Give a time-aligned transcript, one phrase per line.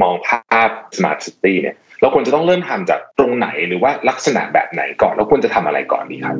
[0.00, 6.36] มองภาพ smart city เนี่ยเราควรจะต้องเริ่มทำจากตรงไหนหรือว่าลักษณะแบบไหนก่อนแล้วควรจะทำอะไรก่อนดีครับ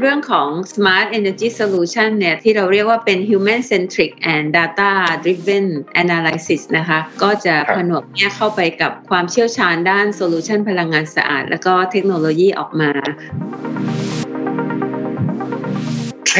[0.00, 4.92] เรื่องของ Smart Energy Solution เนี่ยที่เราเรียกว่าเป็น Human Centric and Data
[5.24, 5.66] Driven
[6.02, 12.90] Analysis นะคะ ก็จะผนวกแยกเข้าไปกับความเชี่ยวชาญด้านโซลูชันพลังงานสะอาด แล้วก็เทคโนโลยีออกมา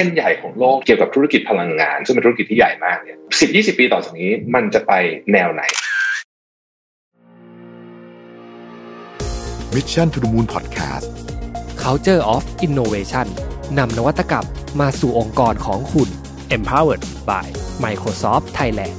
[0.01, 4.93] เทรนด์ใหญ่ของโลกเกี่ยวกับธุรกิจพลังงาน ซึ่งเป็นธุรกิจที่ใหญ่มากเนี่ยสิบยี่สิบปีต่อจากนี้มันจะไป
[5.33, 5.63] แนวไหน
[9.75, 11.07] Mission to the Moon Podcast
[11.85, 13.27] Culture of Innovation
[13.79, 14.47] นำนวัตกรรม
[14.81, 16.09] มาสู่องค์กรของคุณ
[16.57, 17.47] Empowered by
[17.85, 18.95] Microsoft Thailand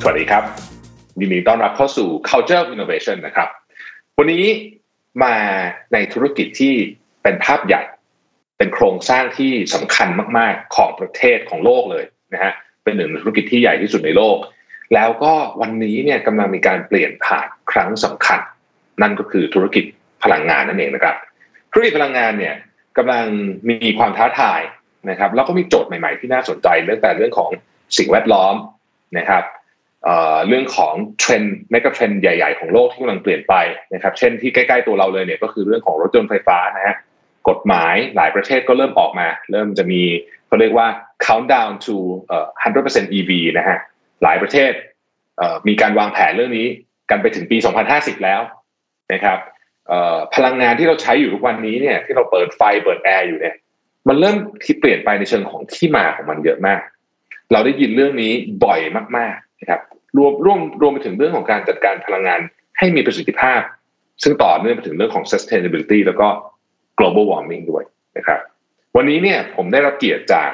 [0.00, 0.44] สวัสดีครับ
[1.20, 3.48] ยินดีต้อนรับเข้าสู่ Culture of Innovation นะครับ
[4.20, 4.44] วันนี้
[5.22, 5.36] มา
[5.92, 6.74] ในธุรกิจที่
[7.22, 7.82] เป็นภาพใหญ่
[8.58, 12.04] เป็นโครงสร้างที่สำคัญมาก ๆ ของประเทศของโลกเลย
[12.34, 12.52] นะฮะ
[12.84, 14.36] เป็นหนึ่งในธุรกิจที่ใหญ่ที่สุดในโลก
[14.94, 18.40] แล้วก็วันนี้เนี่ยกำลังมีการเปลี่ยนผ่านครั้งสำคัญ
[19.02, 19.84] นั่นก็คือธุรกิจ
[20.24, 21.16] พลังงานนั่นเองนะครับ
[21.72, 22.54] ธุรกิจพลังงานเนี่ย
[22.98, 23.26] กำลัง
[23.68, 24.60] มีความท้าทาย
[25.10, 27.50] นะครับ แล้วก็มีโจทย์ใหม่ ๆ ที่น่าสนใจเรื่องแต่เรื่องของ
[27.98, 28.54] สิ่งแวดล้อม
[29.18, 29.44] นะครับ
[30.48, 33.54] เรื่องของเทรนด์เมกะเทรนด์ใหญ่ ๆ ของโลกที่กำลังเปลี่ยนไป
[33.94, 36.96] นะครับ เช่นที่ใกล้ๆตัวเราเลยเนี่ยก็คือเรื่องของรถยนต์ไฟฟ้านะฮะ
[37.48, 40.02] กฎหมายหลายประเทศก็เริ่มออกมา เริ่มจะมี
[40.46, 40.86] เขาเรียกว่า
[41.26, 41.96] countdown to
[42.56, 43.78] 100% EV นะฮะ
[44.22, 44.72] หลายประเทศ
[45.68, 46.66] มีการวางแผนเรื่องนี้
[47.10, 47.56] กันไปถึงปี
[47.90, 48.40] 2050 แล้ว
[49.12, 49.38] นะครับ
[50.34, 53.54] พลังงานที่เราใช้อยู่ทุกวันนี้เนี่ยที่เราเปิดไฟเปิดแอร์อยู่เนี่ย
[54.08, 56.80] มันเริ่มที่เปลี่ยนไปในเชิงของที่มาของมันเยอะมาก
[57.52, 58.32] เราได้ยินเรื่องนี้
[58.64, 58.80] บ่อย
[59.18, 59.80] มาก นะครับ
[60.16, 62.40] รวมร่วมรวมไปถึงเรื่องของการจัดการพลังงาน
[62.78, 63.60] ให้มีประสิทธิภาพ
[64.22, 66.28] ซึ่งต่อเนื่องไปถึงเรื่องของ sustainability แล้วก็
[66.98, 67.84] global warming ด้วย
[68.16, 68.40] นะครับ
[68.96, 70.50] วันนี้เนี่ยผมได้รับเกียรติจาก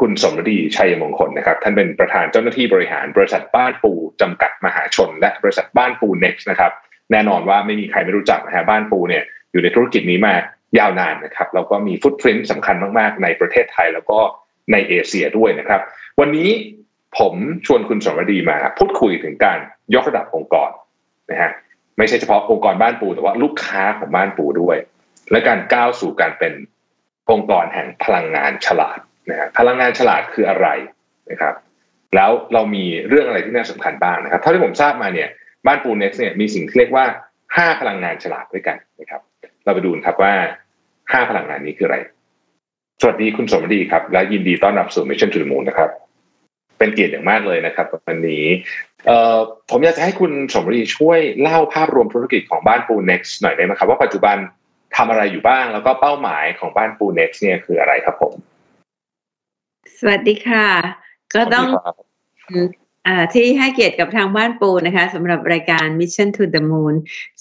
[0.00, 6.72] คุณสมรดีชัยมงคลนะครับ ท่านเป็นประธานเจ้าหน้าที่บริหารบริษัทบ้านปูจำกัดมหาชน และบริษัทบ้านปู next นะครับ
[7.12, 9.22] แน่นอนว่าไม่มีใครไม่รู้จักนะฮะบ้านปูเนี่ย
[9.52, 10.34] อยู่ในธุรกิจนี้มา
[10.78, 14.18] ยาวนานนะครับแล้วก็มีฟุตพิ้นสำคัญมากๆ ในประเทศไทยแล้วก็
[14.72, 15.80] ในเอเชียด้วยนะครับ
[16.20, 16.50] วันนี้
[17.18, 17.34] ผม
[17.66, 19.58] ชวนคุณสมรดีมาพูดคุยถึงการ
[19.94, 20.70] ยกระดับองค์กร
[21.30, 21.50] นะฮะ
[21.98, 24.76] ไม่ใช่เฉพาะองค์กรบ้านปูแต่ว่าลูกค้าของบ้านปูด้วย
[25.30, 26.52] และการก้าวสู่การเป็น
[27.30, 28.98] องค์กรแห่งพลังงานฉลาด
[29.30, 30.68] นะฮะพลังงานฉลาดคืออะไร
[31.30, 31.54] นะครับ
[32.14, 35.28] แล้วเรามีเรื่องอะไรที่น่าสำคัญบ้างนะครับเท่าที่ผมทราบมาเนี่ย
[35.66, 37.04] บ้านปูเน็กซ์เนี่ยมีสิ่งที่เรียกว่า
[37.56, 39.20] ห้าพลังงานฉลาดด้วยกันนะครับ
[39.64, 40.32] เราไปดูนครับว่า
[41.12, 41.98] ห้าพลังงานนี้คืออะไร
[43.00, 45.90] สวัสดีคุณสมดีครับ และยินดีต้อนรับสู่ Mission to the Moon นะครับ
[46.78, 48.44] เป็นเกียรติอย่างมากเลยนะครับวันนี้
[49.70, 54.36] ผมอยากจะให้คุณสมรีช่วยเล่าภาพรวมธุรกิจของบ้านปู next หน่อยได้ไหมครับ ว่าปัจจุบัน
[54.96, 58.34] ทำอะไรอยู่บ้างแล้วก็เป้าหมายของบ้านปู next เนี่ยคืออะไรครับผม
[59.98, 60.68] สวัสดีค่ะ
[61.34, 61.68] ก็ต้อง
[63.06, 66.94] อที่ให้เกียรติกับทางบ้านปูนะคะสำหรับรายการ Mission to the Moon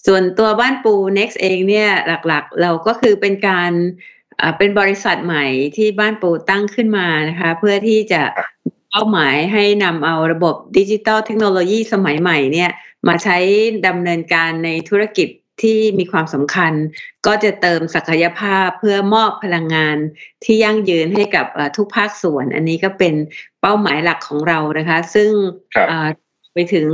[0.05, 1.89] ส่วนตัวบ้านปู next เองเนี่ย
[2.27, 3.71] หลักๆ เราก็คือเป็นการ
[4.57, 5.45] เป็นบริษัทใหม่
[5.77, 8.21] ที่บ้านปูตั้งขึ้นมานะคะ เพื่อที่จะ
[8.95, 12.71] เป้าหมายให้นำเอาระบบดิจิตอลเทคโนโลยีสมัยใหม่เนี่ย
[13.07, 13.37] มาใช้
[13.87, 15.27] ดำเนินการในธุรกิจ
[15.61, 16.73] ที่มีความสำคัญ
[17.25, 19.97] ก็จะเติมศักยภาพเพื่อมอบพลังงาน
[20.43, 21.45] ที่ยั่งยืนให้กับ
[21.77, 23.13] ทุกภาคส่วน อันนี้ก็เป็น
[23.61, 25.29] เป้าหมายหลักของเรานะคะ ซึ่ง
[26.53, 26.87] ไปถึง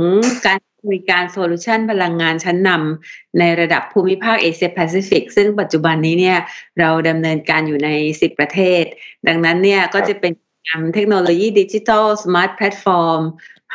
[0.46, 6.38] การบริการโซลูชันพลังงานชั้นนำในระดับภูมิภาคเอเชียแปซิฟิกซึ่งปัจจุบันนี้เนี่ย
[6.78, 8.82] เราดำเนินการอยู่ใน 10 ประเทศ
[9.28, 10.49] ดังนั้นเนี่ยก็จะเป็นนำ
[10.94, 13.20] เทคโนโลยีดิจิทัล smart platform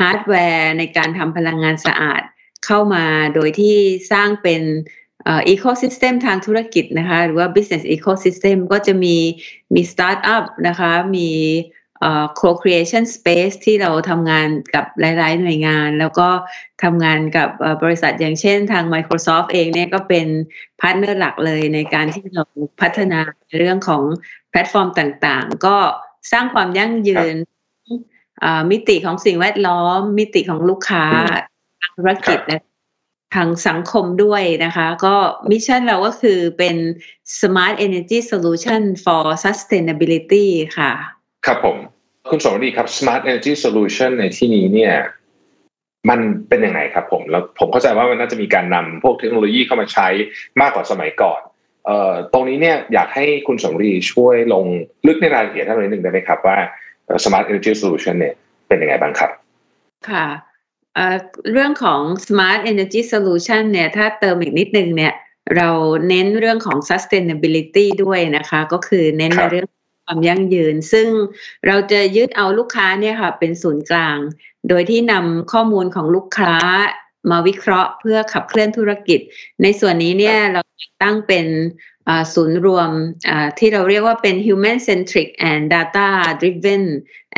[0.01, 2.21] ฮาร์ดแวร์ในการทำพลังงานสะอาด
[2.65, 3.77] เข้ามาโดยที่
[4.11, 4.61] สร้างเป็น
[5.27, 9.15] ecosystem ทางธุรกิจนะคะ หรือว่า business ecosystem ก็จะมี
[9.73, 11.29] มีสตาร์ทอัพนะคะ มี
[12.39, 16.29] co-creation space ที่เราทำงานกับหลาย ๆ หน่วยงาน แล้วก็
[16.83, 17.49] ทำงานกับ
[17.83, 20.27] บริษัทอย่างเช่นทาง Microsoft เองเนี่ยก็เป็น
[20.81, 22.43] partner หลักเลยในการที่เรา
[22.81, 23.19] พัฒนา
[23.57, 24.03] เรื่องของ
[24.49, 25.77] แพลตฟอร์มต่าง ๆ ก็
[26.31, 27.35] สร้างความยั่งยืน
[28.71, 31.05] มิติของสิ่งแวดล้อม มิติของลูกค้า
[31.95, 32.59] ธุรกิจและ
[33.35, 35.15] ทางสังคมด้วยนะคะ ก็
[35.51, 36.75] mission เราก็คือเป็น
[37.39, 40.91] Smart Energy Solution for Sustainability ค่ะ
[41.45, 41.77] ครับผม
[42.29, 44.95] คุณสมรีครับ Smart Energy Solution ในที่นี้เนี่ย
[46.09, 46.19] มัน
[46.49, 50.07] เป็นยังไงครับผม แล้วผมเข้าใจว่ามันน่าจะมีการนำพวกเทคโนโลยีเข้ามาใช้
[50.61, 51.41] มากกว่าสมัยก่อน
[52.33, 54.65] ตรงนี้เนี่ยอยากให้คุณสมรีช่วยลง
[55.07, 56.57] ลึกในรายละเอียดท่านนิดหนึ่งได้ไหมครับว่า
[57.23, 58.33] Smart Energy Solution เนี่ย
[58.67, 59.31] เป็นยังไงบ้างครับ
[60.09, 60.27] ค่ะ
[61.51, 65.13] เรื่องของ Smart Energy Solution เนี่ยถ้าเติมอีกนิดนึงเนี่ย
[65.55, 65.69] เรา
[66.09, 69.67] เน้นเรื่องของ sustainability ด้วยนะคะ ก็คือเน้นในเรื่อง
[70.05, 71.07] ความยั่งยืน ซึ่ง
[71.67, 74.17] เราจะยึดเอาลูกค้าเนี่ยค่ะเป็นศูนย์กลาง
[74.69, 76.53] โดยที่นำข้อมูลของลูกค้า
[77.31, 79.19] มาวิเคราะห์เพื่อขับเคลื่อนธุรกิจ
[79.61, 80.61] ในส่วนนี้เนี่ยเรา
[81.03, 81.45] ตั้งเป็น
[82.33, 82.89] ศูนย์รวม
[83.59, 86.07] ที่เราเรียกว่าเป็น human centric and data
[86.41, 86.83] driven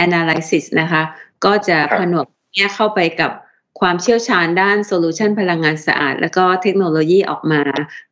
[0.05, 1.03] analysis นะคะ
[1.45, 3.31] ก็จะผนวกเนี่ยเข้าไปกับ
[3.79, 7.61] ความเชี่ยวชาญด้าน solution พลังงานสะอาด แล้วก็เทคโนโลยีออกมา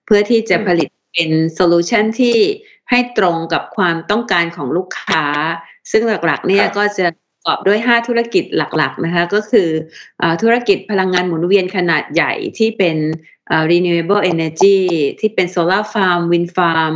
[0.06, 2.38] เพื่อที่จะผลิตเป็น solution ที่
[2.90, 5.24] ให้ตรงกับความต้องการของลูกค้า
[5.92, 9.70] ซึ่งหลักๆเนี่ยก็จะประ กอบด้วย 5 ธุรกิจหลักๆนะคะก็คือ
[10.22, 12.98] อธุรกิจพลังงานหมุนเวียนขนาดใหญ่ที่เป็น
[13.72, 14.80] renewable energy
[15.20, 16.94] ที่เป็น solar farm wind farm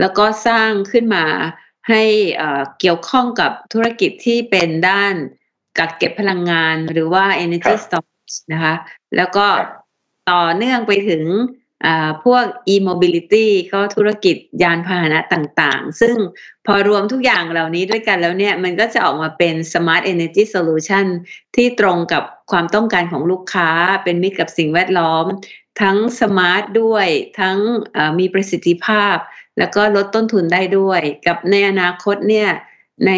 [0.00, 1.24] แล้วก็สร้างขึ้นมา
[1.88, 2.02] ให้
[2.80, 5.14] เกี่ยวข้องกับธุรกิจที่เป็นด้าน
[5.78, 8.74] กักเก็บพลังงานหรือว่า energy storage นะคะ
[9.16, 9.46] แล้วก็
[10.30, 11.22] ต่อเนื่องไปถึง
[12.24, 12.44] พวก
[12.74, 16.16] e-mobility ก็ธุรกิจยานพาหนะต่างๆ ซึ่ง
[16.66, 21.06] พอรวมทุกอย่างเหล่านี้ด้วยกันแล้วเนี่ย มันก็จะออกมาเป็น smart energy solution
[21.56, 23.68] ที่ตรงกับความต้องการของลูกค้า
[24.04, 25.24] เป็นมิตรกับสิ่งแวดล้อม
[25.80, 27.06] ทั้งสมาร์ทด้วย
[27.40, 27.56] ทั้ง
[28.18, 29.16] มีประสิทธิภาพ
[29.58, 32.48] แล้วก็ลดต้นทุนได้ด้วย กับในอนาคตเนี่ย
[33.06, 33.12] ใน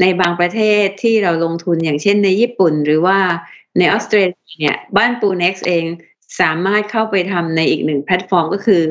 [0.00, 3.18] ในบางประเทศที่เราลงทุนอย่างเช่นในญี่ปุ่น หรือว่า
[3.78, 5.84] ในออสเตรเลียเนี่ยบ้านปูเน็กซ์เอง
[6.40, 8.82] สามารถเข้าไปทำในอีกหนึ่งแพลตฟอร์มก็คือ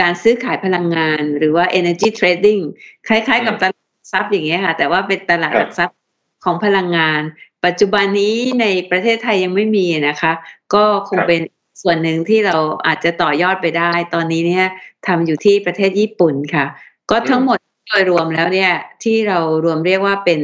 [0.00, 2.62] การซื้อขายพลังงานหรือว่า energy trading
[3.08, 5.96] คล้ายๆ กับตลาดทรัพย์อย่างเงี้ยค่ะ แต่ว่าเป็นตลาดหลักทรัพย์
[6.44, 7.20] ของพลังงาน
[7.64, 10.32] ปัจจุบันนี้ในประเทศไทยยังไม่มีนะคะ
[10.74, 11.40] ก็คงเป็น
[11.82, 12.56] ส่วนหนึ่งที่เรา
[12.86, 14.66] อาจจะต่อยอดไปได้ ตอนนี้เนี่ย
[15.06, 16.64] ทำอยู่ที่ประเทศญี่ปุ่นค่ะ
[17.10, 17.58] ก็ทั้งหมด
[17.88, 18.72] โดยรวมแล้วเนี่ย
[19.02, 20.40] ที่เรารวมเรียกว่าเป็น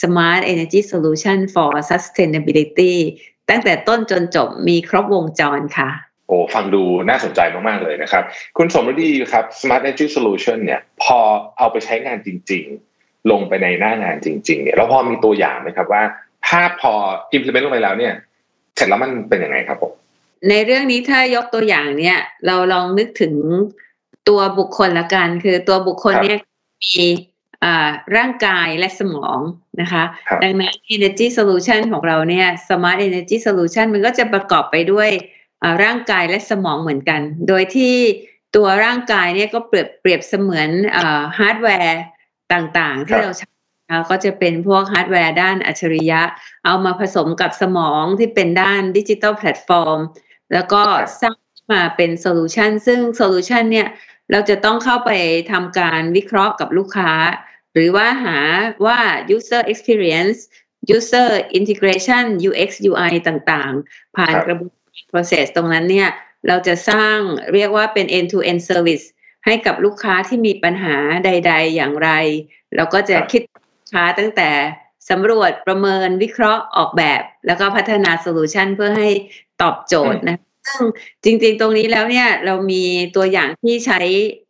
[0.00, 2.94] Smart Energy Solution for Sustainability
[3.50, 5.90] ตั้งแต่ต้นจนจบมีครบวงจรค่ะ
[6.28, 8.24] โอ้ฟังดูน่าสนใจมาก ๆ เลยนะครับ
[8.56, 11.18] คุณสมรดีครับ Smart Energy Solution เนี่ย พอ
[11.58, 12.64] เอาไปใช้งานจริง
[12.96, 16.02] ๆ ลงไปในหน้างานจริง ๆ เนี่ยแล้วพอมีตัวอย่างไหมครับว่า
[16.48, 16.92] ถ้าพอ
[17.36, 18.14] implement ลงไปแล้วเนี่ย
[18.76, 19.92] เสร็จแล้วมันเป็นยังไงครับผม
[20.48, 23.34] ในเรื่องนี้ถ้ายกตัวอย่างเนี่ย เราลองนึกถึง
[24.28, 26.38] ตัวบุคคลละกัน คือตัวบุคคลเนี่ย
[26.96, 27.06] มี
[28.16, 29.38] ร่างกายและสมอง
[29.80, 30.04] นะคะ
[30.42, 35.10] ดังนั้น Energy Solution ของเราเนี่ย Smart Energy Solution มันก็จะประกอบไปด้วย
[35.84, 37.94] ร่างกายและสมองเหมือนกัน โดยที่
[38.56, 40.68] ตัวร่างกายเนี่ยก็เปรียบเปรียบเสมือน
[41.38, 42.00] ฮาร์ดแวร์
[42.52, 43.48] ต่างๆ ที่เราใช้
[44.10, 46.22] ก็จะเป็นพวกฮาร์ดแวร์ด้านอัจฉริยะ
[46.64, 49.98] เอามาผสมกับสมองที่เป็นด้าน digital platform
[50.52, 50.82] แล้วก็
[51.20, 51.36] สร้าง
[51.72, 53.88] มาเป็น solution ซึ่ง solution เนี่ย
[54.32, 55.10] เราจะต้องเข้าไป
[55.52, 57.10] ทำการวิเคราะห์กับลูกค้า
[57.74, 58.38] หรือว่าหา
[58.86, 58.98] ว่า
[59.36, 60.38] user experience
[60.96, 64.74] user integration UX UI ต่างๆ ผ่านกระบวน
[65.10, 66.08] process ตรงนั้นเนี่ย
[66.48, 67.18] เราจะสร้าง
[67.54, 69.04] เรียกว่าเป็น end to end service
[69.46, 72.10] ให้กับลูกค้าที่มีปัญหาใด ๆ อย่างไร
[72.76, 73.42] เราก็จะคิด
[73.92, 74.50] ค้าตั้งแต่
[75.10, 79.08] สำรวจประเมินวิเคราะห์ออกแบบ แล้วก็พัฒนาโซลูชันเพื่อให้
[79.62, 80.84] ตอบโจทย์นะซึ่ง
[81.24, 82.84] จริงๆ ตรงนี้แล้วเนี่ยเรามี
[83.16, 84.00] ตัวอย่างที่ใช้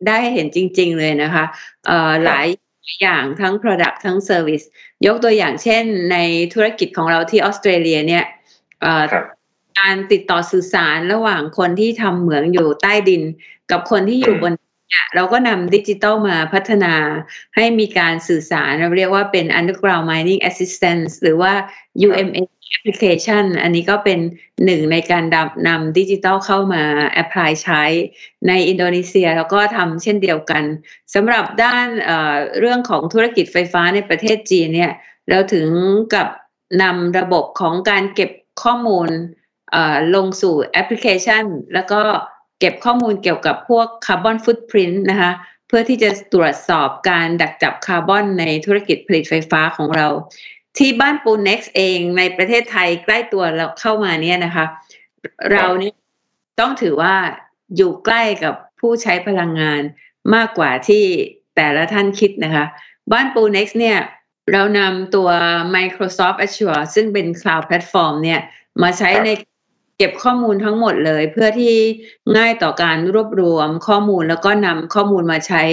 [0.07, 1.45] ได้เห็นจริง ๆ เลยนะคะ
[2.25, 2.47] หลาย
[3.01, 4.65] อย่างทั้ง Product ทั้ง Service
[5.05, 6.17] ยกตัวอย่างเช่นใน
[6.53, 8.23] ธุรกิจของเราที่ออสเตรเลียเนี่ย
[9.79, 13.21] การติดต่อสื่อสารระหว่างคนที่ทำเหมืองอยู่ใต้ดิน
[13.71, 14.53] กับคนที่อยู่บน
[15.15, 16.93] เราก็นำดิจิตอลมาพัฒนา
[17.55, 21.53] ให้มีการสื่อสารเราเรียกว่าเป็น underground mining assistance หรือว่า
[22.07, 24.19] UMS application อันนี้ก็เป็น
[24.65, 25.23] หนึ่งในการ
[25.67, 26.83] นำดิจิตอลเข้ามา
[27.23, 27.83] apply ใช้
[28.47, 30.63] ในอินโดนีเซีย แล้วก็ทำเช่นเดียวกัน
[31.13, 34.93] สำหรับด้านเเรื่องของธุรกิจไฟฟ้าในประเทศจีนเนี่ย
[35.29, 35.67] เราถึง
[36.15, 36.27] กับ
[36.81, 38.31] นำระบบของการเก็บ
[38.63, 39.09] ข้อมูล
[40.15, 41.43] ลงสู่แอปพลิเคชัน
[41.73, 42.01] แล้วก็
[42.59, 45.31] เก็บข้อมูลเกี่ยวกับพวกคาร์บอนฟุตพิ้นนะคะ
[45.67, 50.07] เพื่อที่จะตรวจสอบการดักจับคาร์บอนในธุรกิจผลิตไฟฟ้าของเรา
[50.77, 54.65] ที่บ้านปูเน Next เองในประเทศไทยใกล้ตัวเราเข้ามาเนี่ยนะคะ
[55.51, 55.95] เราเนี่ย
[56.59, 57.15] ต้องถือว่า
[57.75, 59.81] อยู่ใกล้กับผู้ใช้พลังงาน
[60.35, 61.03] มากกว่าที่
[61.55, 62.65] แต่ละท่านคิดนะคะ
[63.11, 63.97] บ้านปู Next เนี่ย
[64.51, 65.29] เรานำตัว
[65.75, 68.39] Microsoft Azure ซึ่งเป็น Cloud Platform เนี่ย
[68.81, 69.29] มาใช้ใน
[70.01, 71.75] เก็บข้อมูลทั้งหมดเลย เพื่อที่
[72.37, 75.63] ง่ายต่อการรวบรวมข้อมูลแล้วก็นำข้อมูลมาใช้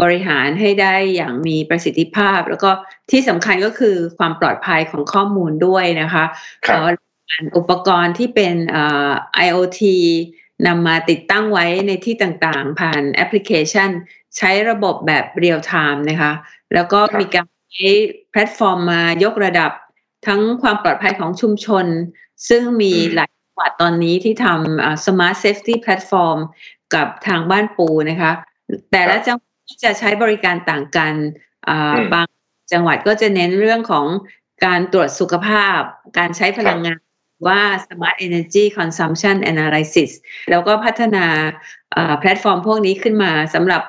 [0.00, 2.70] บริหารให้ได้อย่างมีประสิทธิภาพ แล้วก็
[3.10, 6.24] ที่สำคัญก็คือความปลอดภัยของข้อมูลด้วยนะคะ
[7.56, 8.54] อุปกรณ์ที่เป็น
[9.46, 9.80] IoT
[10.66, 13.90] นำมาติดตั้งไว้ในที่ต่างๆ ผ่านแอปพลิเคชัน
[14.36, 16.32] ใช้ระบบแบบ real-time นะคะ
[16.74, 17.88] แล้วก็มีการใช้
[18.30, 19.72] แพลตฟอร์มมายกระดับ
[20.26, 21.86] ทั้งความปลอดภัยของชุมชน
[22.48, 26.38] ซึ่งมีหลายจังห วัดตอนนี้ที่ทำ smart safety platform
[26.94, 28.32] กับทางบ้านปูนะคะ
[28.92, 31.14] แต่ละจังหวัดจะใช้บริการต่างกัน
[32.14, 32.26] บาง
[32.72, 34.06] จังหวัดก็จะเน้นเรื่องของ
[34.66, 35.78] การตรวจสุขภาพ
[36.18, 37.00] การใช้พลังงาน
[37.48, 40.10] ว่า Smart Energy Consumption Analysis
[40.50, 41.26] แล้วก็พัฒนา
[42.18, 43.82] แพลตฟอร์มพวกนี้ขึ้นมาสำหรับ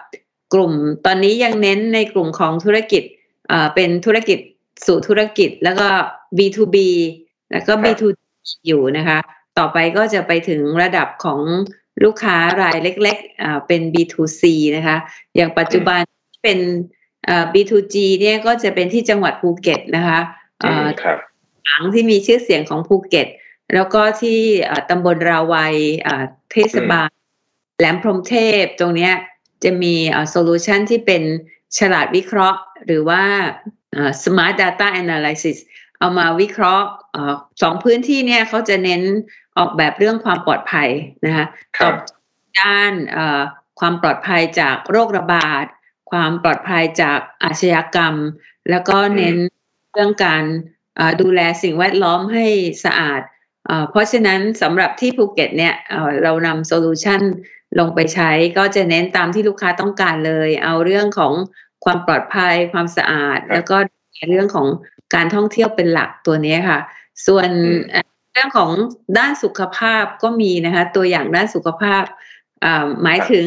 [0.54, 0.74] กลุ่ม
[1.06, 3.04] ตอนนี้ยังเน้นในกลุ่มของธุรกิจ
[3.75, 4.40] เป็นธุรกิจ
[4.86, 5.88] สู่ธุรกิจแล้วก็
[6.38, 6.78] B2B
[7.51, 9.20] แล้วก็ B2G อยู่นะคะ
[9.58, 11.39] ต่อไปก็จะไปถึงระดับของ
[12.03, 14.43] ลูกค้ารายเล็กๆเป็น B2C
[14.75, 14.98] นะคะ
[15.36, 16.01] อย่างปัจจุบัน
[16.43, 16.60] เป็น
[17.53, 20.20] B2G เนี่ยก็จะเป็นที่จังหวัดภูเก็ตนะคะ
[21.70, 23.27] หาดที่มีชื่อเสียงของภูเก็ต
[23.74, 24.39] แล้วก็ที่
[24.89, 25.75] ตำบลราวัย
[26.51, 27.10] เทศบาล
[27.77, 29.12] แหลมพรมเทพตรงนี้
[29.63, 29.96] จะมี
[30.29, 31.24] โซลูชันที่เป็น
[31.77, 33.24] ฉลาดวิเคราะห์ หรือว่า
[34.24, 35.58] smart data analysis
[36.00, 36.88] เอามาวิเคราะห์
[37.62, 39.01] สองพื้นที่เนี่ยเขาจะเน้น
[39.58, 40.89] ออกแบบเรื่องความปลอดภัย
[41.25, 41.46] นะคะ
[41.81, 41.96] ตอบ
[42.60, 42.93] ด้าน
[43.79, 45.65] ความปลอดภัยจากโรคระบาด
[46.12, 48.15] ความปลอดภัยจากอาชญากรรม
[48.70, 49.36] แล้วก็เน้น
[49.93, 50.43] เรื่องการ
[51.22, 52.46] ดูแลสิ่งแวดล้อมให้
[52.86, 53.22] สะอาด
[53.89, 55.75] เพราะฉะนั้นสำหรับที่ภูเก็ตเนี่ย
[56.24, 57.22] เรานำ solution
[57.79, 61.34] ลงไปใช้ก็จะเน้นตามที่ลูกค้าต้องการเลย เอาเรื่องของ
[61.86, 63.77] ความปลอดภัยความสะอาด แล้วก็
[64.29, 64.67] เรื่องของ
[65.15, 66.79] การท่องเที่ยวเป็นหลักตัวนี้ค่ะ
[67.27, 67.50] ส่วน
[68.34, 68.72] เรื่องของ
[69.18, 72.04] ด้านสุขภาพก็มีนะคะ ตัวอย่างด้านสุขภาพ
[73.04, 73.44] หมายถึง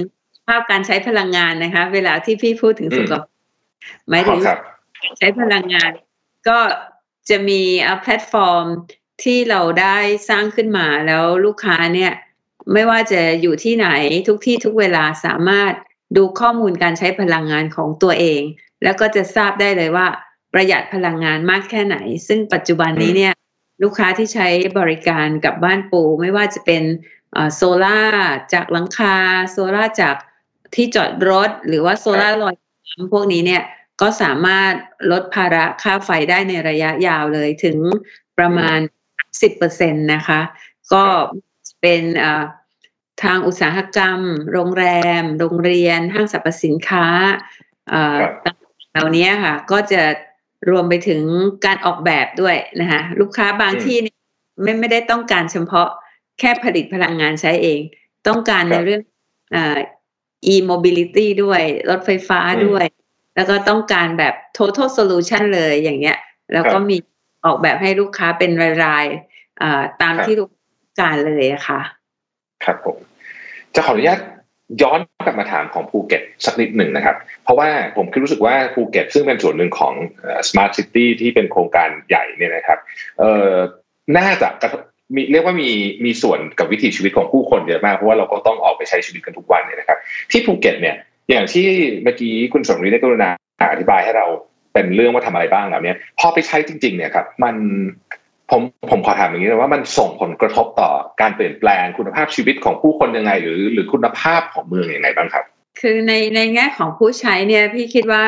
[0.47, 3.25] ภาพการใช้พลังงานนะคะ เวลาที่พี่พูดถึงสุขภาพ
[4.09, 4.41] หมายถึง
[5.19, 5.91] ใช้พลังงาน
[6.49, 6.59] ก็
[7.29, 7.62] จะมี
[8.00, 8.67] แพลตฟอร์ม
[9.23, 9.97] ที่เราได้
[10.29, 12.12] สร้างขึ้นมาแล้วลูกค้าเนี่ย
[12.73, 13.88] ไม่ว่าจะอยู่ที่ไหน
[14.29, 15.73] ทุกที่ทุกเวลาสามารถ
[16.17, 18.43] ดูข้อมูลการใช้พลังงานของตัวเอง
[18.83, 20.07] แล้วก็จะทราบได้เลยว่า
[20.53, 21.97] ประหยัดพลังงานมากแค่ไหน
[22.29, 23.35] ซึ่งปัจจุบันนี้เนี่ย
[23.83, 26.83] ลูกค้าที่ใช้บริการกับบ้านปู ไม่ว่าจะเป็น
[27.54, 28.00] โซล่า
[28.52, 29.16] จากหลังคา
[29.50, 30.16] โซล่าจาก
[30.75, 32.54] ที่จอดรถ หรือว่าโซล่าลอย
[32.87, 33.62] น้ำพวกนี้เนี่ย
[34.00, 34.73] ก็สามารถ
[35.11, 37.78] ลดภาระค่าไฟได้ในระยะยาวเลยถึง
[38.38, 38.78] ประมาณ
[39.43, 40.40] 10%นะคะ
[40.93, 41.04] ก็
[41.81, 42.02] เป็น
[43.23, 44.19] ทางอุตสาหกรรม
[44.52, 44.87] โรงแร
[45.23, 47.07] ม โรงเรียน ห้างสรรพสินค้า
[48.93, 50.02] เหล่านี้ค่ะ ก็จะ
[50.71, 51.23] รวมไปถึง
[51.66, 53.97] การออกแบบด้วยนะคะลูกค้าบางที่
[54.62, 55.88] ไม่ไม่ได้ต้องการเฉพาะ
[56.40, 57.80] แค่ผลิตพลังงานใช้เอง
[58.28, 59.02] ต้องการในเรื่อง
[59.54, 59.56] อ
[60.52, 62.85] e-mobility ด้วย รถไฟฟ้าด้วย
[63.37, 66.18] แล้วก็ต้องการแบบ total solution เลยอย่างเงี้ย
[66.52, 66.97] แล้วก็มี
[67.44, 68.50] ออกแบบให้ลูกค้าเป็น
[68.85, 70.50] รายๆตามที่ลูกค้าต้อง
[71.00, 71.80] การเลยอะค่ะ
[72.64, 72.97] ครับผม
[73.75, 74.18] จะขออนุญาต
[74.83, 79.94] ย้อนกลับมาถามของภูเก็ตสักนิดหนึ่งนะครับ เพราะว่าผมคิดรู้สึกว่าภูเก็ตซึ่งเป็นส่วนหนึ่งของ
[80.49, 82.78] Smart City ที่เป็นโครงการใหญ่เนี่ยนะครับ
[83.18, 83.54] เอ่อ
[84.18, 84.49] น่าจะ
[85.14, 85.71] มีเรียกว่ามี
[86.04, 89.99] มีส่วนกับวิถีชีวิตของผู้คนเยอะมากเพราะว่าเราก็ต้องออกไปใช้ชีวิตกันทุกวันเนี่ยนะครับ
[90.30, 90.97] ที่ภูเก็ตเนี่ย
[91.30, 91.66] อย่างที่
[92.04, 93.30] เมื่อกี้คุณสมฤทธิ์ได้กรุณา
[93.73, 94.26] อธิบายให้เรา
[94.75, 97.54] เป็นเรื่องว่าทำอะไรบ้างแล้วเนี่ยพอไปใช้จริง ๆ เนี่ยครับ มัน
[98.54, 105.44] ผมผมขอถามอย่างนี้นะว่ามันส่งผลกระทบต่อการเปลี่ยนแปลงคุณภาพชีวิตของผู้คนยังไง หรือ หรือคุณภาพของเมืองยังไงบ้างครับ
[105.80, 108.25] คือในในแง่ของผู้ใช้เนี่ยพี่คิดว่า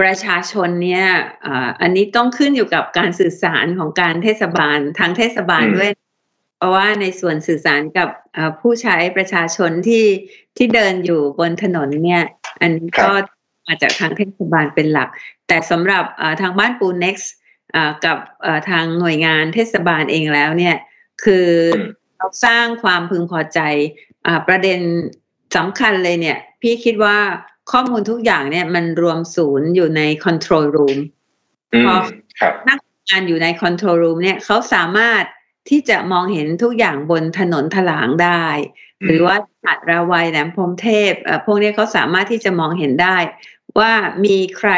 [0.00, 1.06] ประชาชนเนี่ย
[1.80, 5.90] อันนี้ต้องขึ้นอยู่กับการสื่อสารของการเทศบาลทางเทศบาลด้วย
[6.58, 8.08] เพราะว่าในส่วนสื่อสารกับ
[8.60, 10.06] ผู้ใช้ประชาชนที่
[10.56, 12.24] ที่เดินอยู่บนถนนเนี่ย
[12.60, 13.12] อันนี้ก็
[13.66, 15.08] มาจากทางเทศบาลเป็นหลัก
[15.48, 16.04] แต่สำหรับ
[16.40, 17.41] ทางบ้านปู next กั
[18.14, 18.16] บ
[18.70, 20.76] ทางหน่วยงานเทศบาลเองแล้วเนี่ย
[21.24, 21.46] คือ
[22.16, 23.60] เราสร้างความพึงพอใจ
[24.48, 24.80] ประเด็น
[25.56, 27.18] สำคัญเลยเนี่ย พี่คิดว่า
[27.72, 30.98] ข้อมูลทุกอย่างเนี่ยมันรวมศูนย์อยู่ใน control room
[31.86, 31.94] พอ
[32.68, 35.22] นักงานอยู่ใน control room เนี่ยเขาสามารถ
[35.70, 38.44] ที่จะมองเห็นทุกอย่างบนถนนถลางได้
[39.06, 39.36] หรือว่า
[39.66, 41.12] อัดราวัยแหลมพรมเทพ
[41.44, 43.16] พวกนี้เขาสามารถที่จะมองเห็นได้
[43.78, 43.92] ว่า
[44.24, 44.70] มีใคร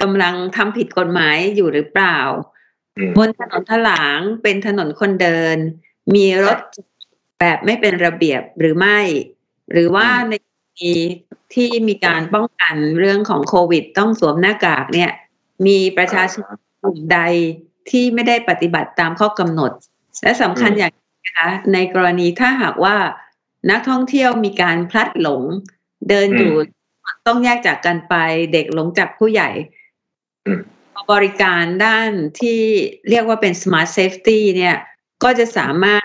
[0.00, 2.18] กำลังทำผิดกฎหมายอยู่หรือเปล่า
[3.16, 5.56] บนถนนถลางเป็นถนนคนเดิน
[6.14, 6.58] มีรถ
[7.40, 8.98] แบบไม่เป็นระเบียบหรือไม่
[9.72, 10.34] หรือว่าใน
[10.78, 10.90] ที
[11.54, 15.10] ที่มีการป้องกันเรื่องของโควิด ต้องสวมหน้ากากเนี่ย
[15.66, 17.20] มีประชาชนกลุ่มใด
[17.90, 19.72] ที่ไม่ได้ปฏิบัติตามข้อกำหนด
[20.22, 20.92] และสำคัญอย่าง
[21.26, 22.96] นะคะในกรณีถ้าหากว่า
[23.70, 25.42] นักท่องเที่ยวมีการพลัดหลง
[26.08, 26.54] เดินอยู่
[27.26, 28.14] ต้องแยกจากกันไป
[28.52, 29.50] เด็กหลงจากผู้ใหญ่
[31.12, 32.60] บริการด้านที่
[33.08, 34.76] เรียกว่าเป็น smart safety เนี่ย
[35.22, 36.04] ก็จะสามารถ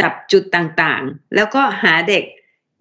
[0.00, 2.24] จับจุดต่างๆ แล้วก็หาเด็ก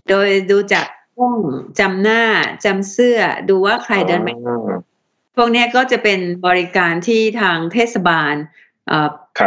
[0.10, 0.86] โดยดูจาก
[1.18, 1.40] กล้อง
[1.80, 2.24] จำหน้า
[2.66, 4.30] จำเสื้อดูว่าใครเดินไป
[5.36, 8.34] พวกนี้ก็จะเป็นบริการที่ทางเทศบาล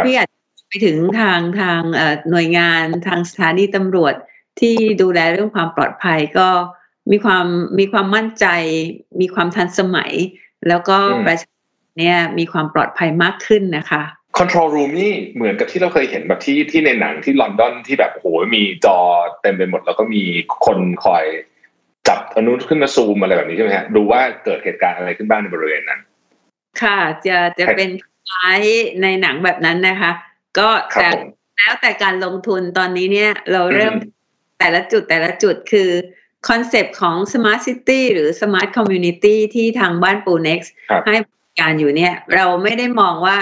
[0.05, 0.29] พี่อาจ
[0.69, 1.81] ไปถึงทางทาง
[2.29, 4.13] หน่วยงานทางสถานีตำรวจ
[4.59, 6.49] ที่ดูแลเรื่องความปลอดภัยก็
[7.11, 7.45] มีความ
[7.79, 8.45] มีความมั่นใจ
[9.21, 10.13] มีความทันสมัย
[10.67, 14.03] แล้วก็อืมประชาชนเนี่ยมีความปลอดภัยมากขึ้นนะคะ
[14.37, 18.97] คอนโทรลรูมนี่เหมือนกับที่เราเคยเห็นแบบที่ที่ในหนังที่ลอนดอนที่แบบโอ้โหมีจอ
[19.41, 20.23] เต็มไปหมด แล้วก็มี
[20.65, 21.25] คนคอย
[22.07, 25.99] จับอนุขึ้นมาซูมอะไรแบบนี้ใช่ไหมฮะดูว่าเกิดเหตุการณ์อะไรขึ้นบ้างในบริเวณนั้น
[26.81, 27.89] ค่ะจะจะครับเป็น
[28.29, 28.61] คล้าย
[29.01, 30.11] ในหนังแบบนั้นนะคะ
[30.59, 31.25] ก็ครับแต่ผม
[31.57, 34.13] แล้วแต่การลงทุนตอนนี้เนี่ยเราเริ่มอืม
[34.59, 35.89] แต่ละจุดแต่ละจุดคือ
[36.49, 43.37] concept ของ Smart City หรือ Smart Community ที่ทางบ้านปู Next ครับให้บริการอยู่เนี่ย เราไม่ได้มองว่า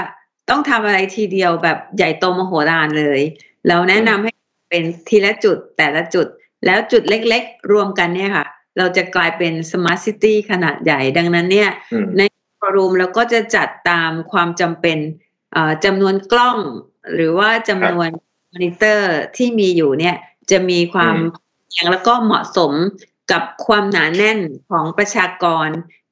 [0.50, 3.19] ต้องทำอะไรทีเดียวแบบใหญ่โตมโหฬารเลย
[3.67, 4.31] เราแนะนำให้
[4.69, 6.27] เป็นทีละจุดแต่ละจุด
[6.65, 8.45] แล้วจุดเล็กๆ รวมกันเนี่ยค่ะ
[8.77, 12.22] เราจะกลายเป็น Smart City ขนาดใหญ่ดังนั้นเนี่ยอืมใน
[12.57, 14.98] showroom เราก็จะจัดตามความจำเป็น
[15.53, 16.57] เอ่อจำนวนกล้อง
[17.13, 18.10] หรือว่าจำนวน
[18.51, 20.15] มอนิเตอร์ที่มีอยู่เนี่ย
[20.51, 21.41] จะมีความอืม
[21.73, 22.71] เพียงแล้วก็เหมาะสม
[23.31, 24.39] กับความหนาแน่น
[24.69, 25.67] ของประชากร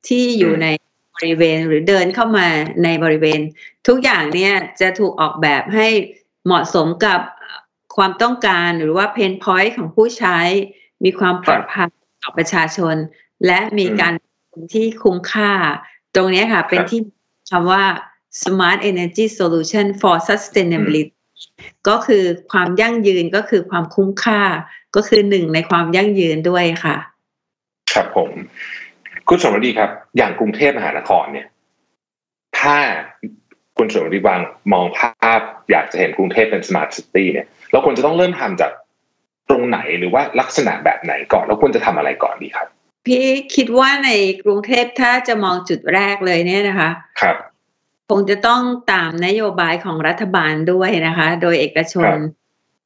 [0.08, 0.68] ที่อยู่อืมใน
[1.16, 2.48] บริเวณหรือเดินเข้ามา
[2.84, 3.40] ในบริเวณ
[3.88, 5.88] ทุกอย่างเนี่ยจะถูกออกแบบให้
[6.46, 7.20] เหมาะสมกับ
[7.96, 10.38] ความต้องการหรือว่า pain point ของผู้ใช้
[11.04, 11.90] มีความปลอดภัย
[12.22, 12.96] ต่อประชาชน
[13.46, 15.52] และมีการลงทุนที่คุ้มค่า
[16.16, 17.00] ตรงเนี้ยค่ะเป็นที่
[17.52, 17.84] คำว่า
[18.44, 21.14] Smart Energy Solution for Sustainability
[21.88, 24.42] ก็คือความยั่งยืนก็คือความคุ้มค่า
[24.96, 26.96] ก็คือหนึ่งในความยั่งยืนด้วยค่ะ
[27.94, 28.30] ครับผม
[29.30, 31.48] คุณสมฤดีครับ อย่างกรุงเทพมหานครเนี่ย
[32.60, 32.78] ถ้า
[33.78, 34.40] คุณสมฤดีวาง
[34.74, 38.72] มองภาพ อยากจะเห็นกรุงเทพเป็น smart city เนี่ย เราควรจะต้องเริ่มทำจาก
[39.50, 42.68] ตรงไหนหรือว่าลักษณะแบบไหนก่อน แล้วควรจะทำอะไรก่อนดีครับ
[43.08, 44.12] พี่คิดว่าใน
[44.44, 46.90] กรุงเทพถ้าจะมองจุดแรกเลยเนี่ยนะคะ
[47.22, 47.36] ครับ
[48.10, 52.41] คงจะต้องตามนโยบายของรัฐบาลด้วยนะคะ โดยเอกชนครับ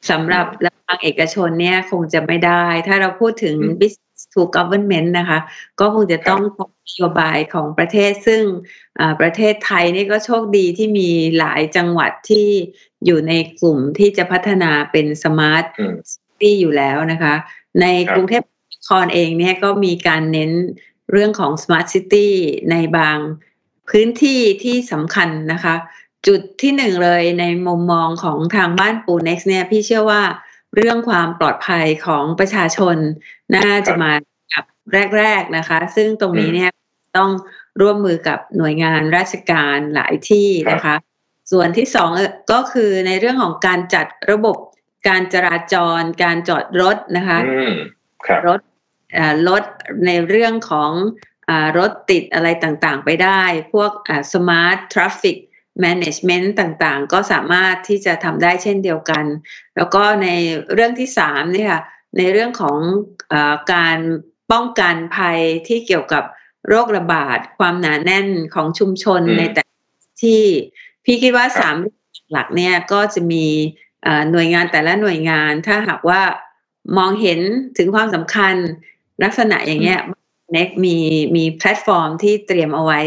[0.10, 5.40] สำหรับรัฐบาลเอกชนเนี่ยคงจะไม่ได้ ถ้าเราพูดถึงอืม business to government นะคะ
[5.80, 8.42] ก็คงจะต้องตามนโยบายของประเทศซึ่ง
[9.00, 12.48] อ่าประเทศไทยนี่ก็โชคดีที่มีหลายจังหวัดที่
[13.06, 17.36] อยู่ในกลุ่มที่จะพัฒนาเป็นสมาร์ทอืมซิตี้อยู่แล้วนะคะ
[17.82, 20.52] ในครับกรุงเทพมหานครเองเนี่ยก็มีการเน้น
[21.12, 22.28] เรื่องของ Smart City
[22.72, 23.18] ในบาง
[23.90, 25.76] พื้นที่ที่สำคัญนะคะ
[26.28, 30.24] จุดที่หนึ่งเลยในมุมมองของทางบ้านปู Next เนี่ยพี่เชื่อว่า
[30.76, 32.98] เรื่องความปลอดภัยของประชาชน
[33.56, 34.12] น่าจะมา
[34.54, 34.64] กับ
[35.18, 36.72] แรก ๆนะคะ ซึ่งตรงนี้เนี่ย
[37.18, 37.32] ต้อง
[37.82, 40.96] ร่วมมือกับหน่วยงานราชการหลายที่นะคะ
[41.52, 44.58] ส่วนที่สองเอ่อก็คือในเรื่องของการจัดระบบ
[45.08, 47.74] การจราจร การจอดรถนะคะอืม
[48.26, 48.60] ครับรถ
[49.14, 49.64] เอ่อลด
[50.06, 50.92] ในเรื่องของ
[51.50, 53.92] อารถติดอะไรต่างๆ ไปได้ พวก
[54.34, 55.38] สมาร์ททราฟิก
[55.80, 59.26] แม a จเมนต์ต่างๆ ก็สามารถที่จะทำได้เช่นเดียวกัน
[59.76, 60.28] แล้วก็ใน
[60.74, 61.82] เรื่องที่สามเนี่ยค่ะ
[62.18, 62.78] ในเรื่องของ
[63.32, 63.98] อาการ
[64.52, 66.24] ป้องกันภัยที่เกี่ยวกับ
[66.68, 69.76] โรคระบาด ความหนาแน่นของชุมชนอืมในแต่ละ
[70.24, 70.44] ที่
[71.06, 73.46] พี่คิดว่าครับสามเรื่องหลักเนี่ยก็จะมี
[74.04, 76.22] เอ่อหน่วยงานแต่ละหน่วยงานถ้าหากว่า
[76.98, 77.40] มองเห็น
[77.78, 78.56] ถึงความสำคัญ
[79.24, 80.00] ลักษณะอย่างเงี้ย
[80.52, 80.98] เน็กมี
[81.36, 83.02] มีแพลตฟอร์มที่เตรียมเอาไว้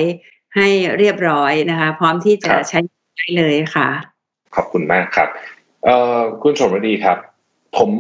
[0.59, 0.68] ให้
[0.99, 2.79] เรียบร้อยนะคะ พร้อมที่จะครับใช้
[3.16, 3.88] ได้เลยค่ะ
[4.57, 5.29] ขอบคุณมากครับ
[5.85, 7.18] เอ่อคุณสมรดีครับ
[7.77, 7.90] ผม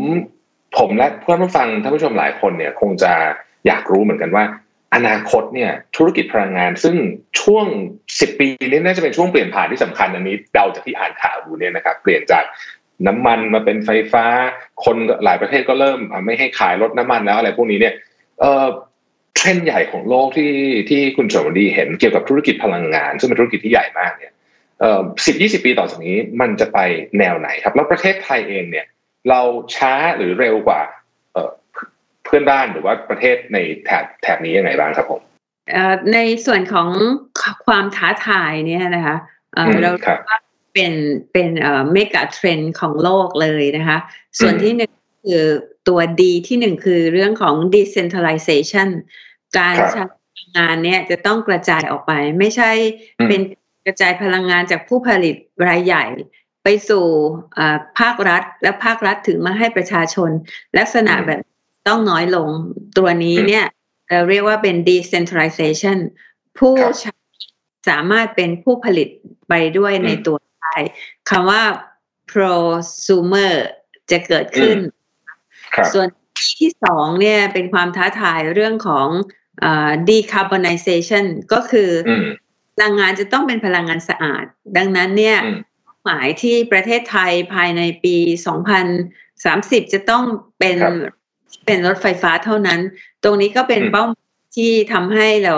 [0.78, 3.12] ผมและเพื่อนผู้ฟังท่านผู้ชมหลายคนเนี่ย คงจะ
[3.66, 4.44] อยากรู้เหมือนกันว่า
[4.94, 6.96] อนาคตเนี่ยธุรกิจพลังงาน ซึ่ง
[7.40, 7.66] ช่วง
[8.20, 12.44] สิบปีนี้น่าจะเป็นช่วงเปลี่ยนผ่านที่สำคัญอันนี้เดาจากที่อ่านข่าวดูเนี่ยนะครับ เปลี่ยนจาก
[13.06, 14.24] น้ำมันมาเป็นไฟฟ้า
[14.84, 17.94] คนหลายประเทศก็เริ่มอะไม่ให้ขายรถน้ำมันแล้วอะไรพวกนี้เนี่ย
[18.40, 18.66] เอ่อ
[19.38, 20.54] เทรนด์ใหญ่ของโลกที่
[20.88, 24.32] ที่คุณสมรดีเห็นเกี่ยวกับธุรกิจพลังงาน ซึ่งเป็นธุรกิจที่ใหญ่มากเนี่ย
[25.26, 26.78] สิบยี่สิบปีต่อจากนี้มันจะไป
[27.18, 28.86] แนวไหนครับ แล้วประเทศไทยเองเนี่ย
[29.28, 29.40] เรา
[29.76, 30.82] ช้าหรือเร็วกว่า
[31.32, 31.50] เอ่อ
[32.24, 35.20] เพื่อนบ้านหรือว่าประเทศในแถบแถบนี้ยังไงบ้างครับผม
[35.72, 36.88] เอ่อในส่วนของ
[37.66, 39.16] ความท้าทายเนี่ยนะคะ
[39.54, 40.38] เอ่ออืมเราครับว่า
[40.74, 40.92] เป็น
[41.32, 43.98] เป็นเอ่อเมกะเทรนด์ของโลกเลยนะคะ
[44.40, 44.92] ส่วนอืมที่หนึ่ง
[45.26, 45.44] คือ
[45.88, 48.88] ตัวดีที่หนึ่งคือเรื่องของ decentralization
[49.56, 52.70] การครับใช้พลังงานเนี่ยจะต้องกระจายออกไป ไม่ใช่
[53.18, 53.40] อืมเป็น
[53.86, 55.34] กระจายพลังงานจากผู้ผลิต
[55.68, 56.04] รายใหญ่
[56.64, 57.04] ไปสู่
[57.58, 60.30] อ่าภาครัฐ และภาครัฐถึงมาให้ประชาชน
[60.78, 61.40] ลักษณะอืมแบบ
[61.88, 62.48] ต้องน้อยลง
[62.98, 63.66] ตัวนี้อืมเนี่ย
[64.08, 65.98] เราเรียกว่าเป็น decentralization
[66.58, 67.14] ผู้ครับใช้
[67.88, 69.08] สามารถเป็นผู้ผลิต
[69.48, 70.76] ไปด้วยอืมในตัวได้
[71.30, 71.62] คำว่า
[72.30, 73.52] prosumer
[74.10, 74.78] จะเกิดขึ้น
[75.74, 76.08] ครับส่วน
[76.58, 79.37] ที่สองเนี่ยเป็นความท้าทายเรื่องของอา
[80.08, 82.26] decarbonization ก็คือออืม
[82.74, 84.44] พลังงานจะต้องเป็นพลังงานสะอาด
[84.76, 85.58] ดังนั้นเนี่ยอืม
[86.04, 88.16] หมายที่ประเทศไทยภายในปี
[89.04, 90.24] 2030 จะต้อง
[90.58, 90.94] เป็นครับ
[91.66, 92.80] เป็นรถไฟฟ้าเท่านั้น
[93.24, 95.56] ตรงนี้ก็เป็นอืมเป้าหมายที่ทำให้เรา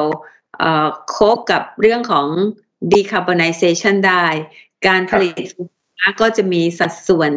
[1.10, 2.26] โคบกับเรื่องของ
[2.92, 4.24] decarbonization ได้
[4.86, 5.34] การผลิต
[6.20, 7.30] ก็จะมีสัดส่วน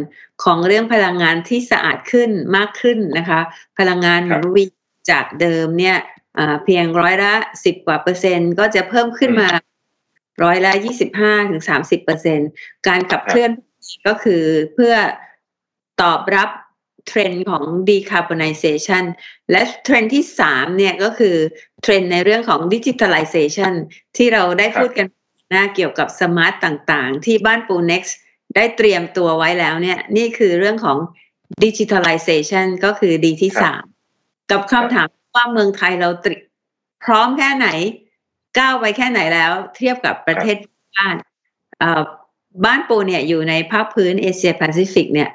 [0.44, 3.42] ของเรื่องพลังงานที่สะอาดขึ้นมากขึ้นนะคะ
[3.80, 4.72] พลังงานหมุนเวียน
[5.12, 5.98] จากเดิมเนี่ย
[6.64, 7.34] เพียงร้อยละ
[7.66, 9.48] สิบกว่าเปอร์เซ็นต์ก็จะเพิ่มขึ้นมา
[10.44, 12.40] ร้อยละยี่สิบห้าถึงสามสิบเปอร์เซ็นต์
[12.88, 13.52] การขับเคลื่อน
[14.08, 14.44] ก็คือ
[14.74, 14.94] เพื่อ
[16.02, 16.50] ตอบรับ
[17.08, 19.04] เทรนด์ของ decarbonization
[19.52, 21.36] และเทรนด์ที่สามเนี่ยก็คือ
[21.82, 23.74] เทรนด์ในเรื่องของ digitalization
[24.18, 25.08] ที่เราได้พูดกัน
[25.54, 28.14] นะเกี่ยวกับ smart ต่างๆ ที่บ้านปู next
[28.56, 30.98] ได้เตรียมตัวไว้แล้วเนี่ยนี่คือเรื่องของ
[31.64, 33.84] digitalization ก็คือดีที่สาม
[34.52, 36.32] กับคำถาม ว่าเมืองไทยเราตร
[37.04, 37.68] พร้อมแค่ไหน
[38.60, 40.58] ก้าวไปแค่ไหนแล้ว เทียบกับประเทศ
[40.96, 41.16] บ้าน
[42.66, 45.30] บ้านปูเนี่ยอยู่ในภาคพื้นเอเชียแปซิฟิกเนี่ย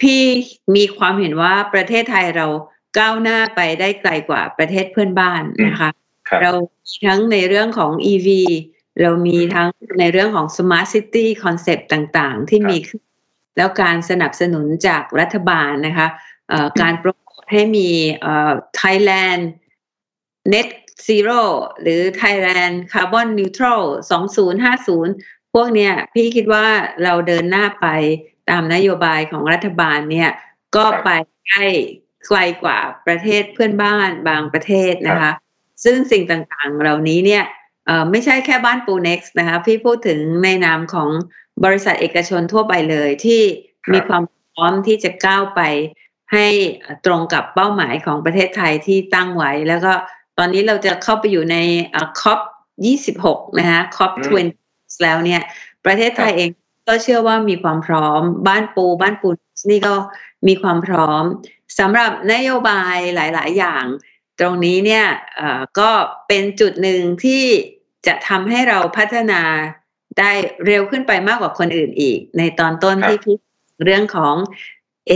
[0.00, 0.22] พี่
[0.76, 2.46] มีความเห็นว่าประเทศไทยเรา
[2.98, 5.90] ก้าวหน้าไปได้ไกลกว่าประเทศเพื่อนบ้านนะคะ
[6.42, 6.52] เรา
[7.06, 8.28] ทั้งในเรื่องของ EV
[9.00, 9.68] เรามีทั้ง
[10.00, 13.02] ในเรื่องของ Smart City Concept ต่างๆ ที่มีขึ้น
[13.56, 16.08] แล้วการสนับสนุนจากรัฐบาลนะคะ
[16.80, 17.10] การโปร
[17.44, 17.88] โมทให้มี
[18.80, 19.42] Thailand
[20.52, 20.68] Net
[21.06, 21.42] Zero
[21.80, 23.82] หรือ Thailand Carbon Neutral
[24.50, 26.66] 2050 พวกเนี้ยพี่คิดว่า
[27.04, 27.86] เราเดินหน้าไป
[28.50, 30.30] ตามนโยบายของรัฐบาลเนี่ย
[30.76, 31.10] ก็ไป
[31.48, 31.64] ได้
[32.26, 35.32] ไกลกว่าประเทศเพื่อนบ้านบางประเทศนะคะ
[35.84, 37.44] ซึ่งสิ่งต่างๆเหล่านี้เนี่ย
[38.10, 41.10] ไม่ใช่แค่บ้านปูเน็กซ์นะคะ พี่พูดถึงในนามของ
[41.64, 43.42] บริษัทเอกชนทั่วไปเลยที่
[43.92, 44.22] มีความ
[44.54, 45.60] พร้อมที่จะก้าวไป
[46.32, 46.46] ให้
[47.06, 49.92] ตรงกับเป้าหมายของประเทศไทยที่ตั้งไว้ แล้วก็
[50.38, 51.56] ตอนนี้เราจะเข้าไปอยู่ใน
[52.20, 52.40] คอป
[52.98, 54.12] 26 นะคะคอป
[54.58, 55.42] 20 แล้วเนี่ย
[55.84, 56.50] ประเทศไทยเอง
[56.88, 59.28] ก็เชื่อว่ามีความพร้อม บ้านปูบ้านปู
[59.70, 59.94] นี่ก็
[60.46, 61.24] มีความพร้อม
[61.78, 63.84] สำหรับนโยบายหลาย ๆ อย่าง
[64.40, 65.06] ตรงนี้เนี่ย
[65.78, 65.90] ก็
[66.28, 67.44] เป็นจุดหนึ่งที่
[68.06, 69.42] จะทำให้เราพัฒนา
[70.18, 70.32] ได้
[70.66, 73.36] เร็วขึ้นไปมากกว่าคนอื่นอีก ในตอนต้นที่พี่
[73.84, 74.34] เรื่องของ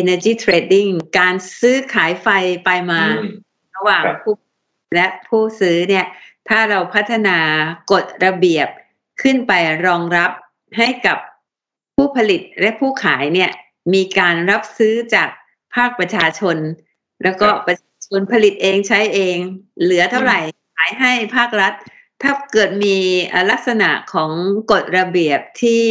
[0.01, 2.29] energy trading การซื้อขายไฟ
[2.64, 3.01] ไปมา
[3.77, 4.35] ระหว่างผู้
[4.94, 6.07] และผู้ซื้อเนี่ย
[6.48, 7.38] ถ้าเราพัฒนา
[7.92, 8.68] กฎระเบียบ
[9.22, 9.53] ขึ้นไป
[9.87, 10.31] รองรับ
[10.79, 11.18] ให้กับ
[11.94, 13.51] ผู้ผลิตและผู้ขายเนี่ย
[13.94, 15.29] มีการรับซื้อจาก
[15.74, 16.57] ภาคประชาชน
[17.22, 19.37] แล้วก็ประชาชนผลิตเองใช้เอง
[19.83, 20.38] เหลือเท่าไหร่
[20.77, 21.72] ขายให้ภาครัฐ
[22.22, 22.96] ถ้าเกิดมี
[23.51, 24.31] ลักษณะของ
[24.72, 25.85] กฎระเบียบที่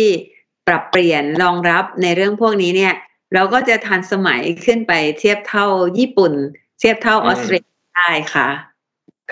[0.67, 2.93] ปรับเปลี่ยนรองรับในเรื่องพวกนี้เนี่ย
[3.33, 5.65] เราก็จะทันสมัยขึ้นไปเทียบเท่า
[5.99, 6.33] ญี่ปุ่น
[6.79, 8.47] เทียบเท่าออสเตรเลียได้ค่ะ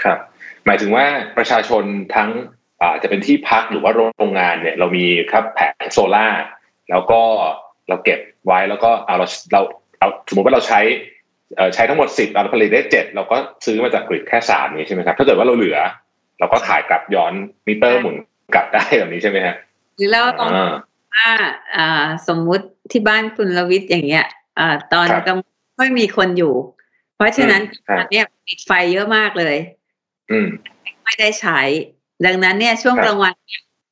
[0.02, 0.18] ครับ
[0.66, 1.06] หมายถึงว่า
[1.38, 1.84] ประชาชน
[2.16, 2.30] ทั้ง
[3.02, 6.28] จะเป็นที่พักหรือว่าโรงงานเนี่ย เรามีครับแผงโซล่า
[6.90, 7.22] แล้วก็
[7.90, 9.62] เราเก็บไว้แล้วก็เอาเราเรา
[10.00, 10.82] เอาสมมติว่าเราใช้
[11.74, 15.78] ใช้ทั้งหมดสิบเราผลิตได้เจ็ดเราก็ซื้อมาจากกริดแค่สามนี้ใช่ไหมครับ ถ้าเกิดว่าเราเหลือ
[16.40, 17.34] เราก็ขายกลับย้อน
[17.68, 18.16] มิเตอร์หมุน
[18.56, 19.56] กลับได้แบบนี้ใช่ไหมฮะ
[19.98, 20.50] หรือเราต้อง
[21.16, 21.30] ว่า
[22.28, 24.26] สมมุติที่บ้านคุณลวิทย์อย่างเงี้ย
[24.94, 26.54] ตอนกำไม่มีคนอยู่
[27.16, 27.62] เพราะฉะนั้น
[27.98, 29.56] ตอนนี้ปิดไฟเยอะมากเลย
[30.32, 30.48] อืม
[31.04, 31.60] ไม่ได้ใช้
[32.26, 33.34] ดังนั้นเนี่ยช่วงกลางวัน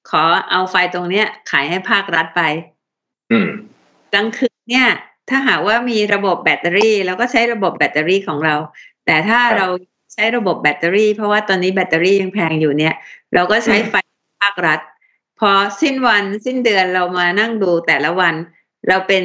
[0.10, 2.42] ขอเอาไฟตรงเนี้ยขายให้ภาครัฐไป
[4.14, 4.88] กลางคืนเนี่ย
[5.30, 8.56] ถ้าหากว่ามีระบบแบตเตอรี่เราก็ใช้ระบบแบตเตอรี่ของเรา
[9.06, 9.68] แต่ถ้าเรา
[10.14, 12.96] ใช้ระบบแบตเตอรี่ เพราะว่าตอนนี้แบตเตอรี่ยังแพงอยู่เนี่ย
[13.34, 13.96] เราก็ใช้ไฟ
[14.42, 14.80] ภาครัฐ
[15.46, 18.36] พอสิ้นวันสิ้นเดือนเรามานั่งดูแต่ละวัน
[18.88, 19.24] เราเป็น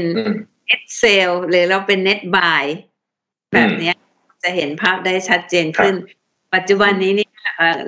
[0.66, 2.64] เน็ตเซลหรือเราเป็นเน็ตบาย
[3.54, 3.92] แบบนี้
[4.44, 5.94] จะเห็นภาพได้ชัดเจนขึ้น
[6.54, 7.28] ปัจจุบันนี้นี่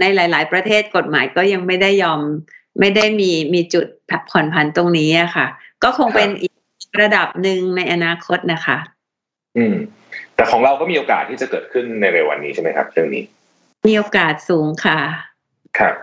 [0.00, 2.20] ในหลาย ๆ ประเทศกฎหมายก็ยังไม่ได้ยอม
[2.80, 3.86] ไม่ได้มีมีจุด
[4.30, 5.46] ผ่อนผันตรงนี้อะค่ะ
[5.84, 6.54] ก็คงเป็นอีก
[7.00, 8.78] ระดับหนึ่งในอนาคตนะคะ
[9.56, 9.74] อืม
[10.34, 13.22] แต่ของเราก็มีโอกาสที่จะเกิดขึ้นในเร็ววันนี้ใช่ไหมครับ เรื่องนี้
[13.88, 14.98] มีโอกาสสูงค่ะ
[15.78, 15.94] ครับ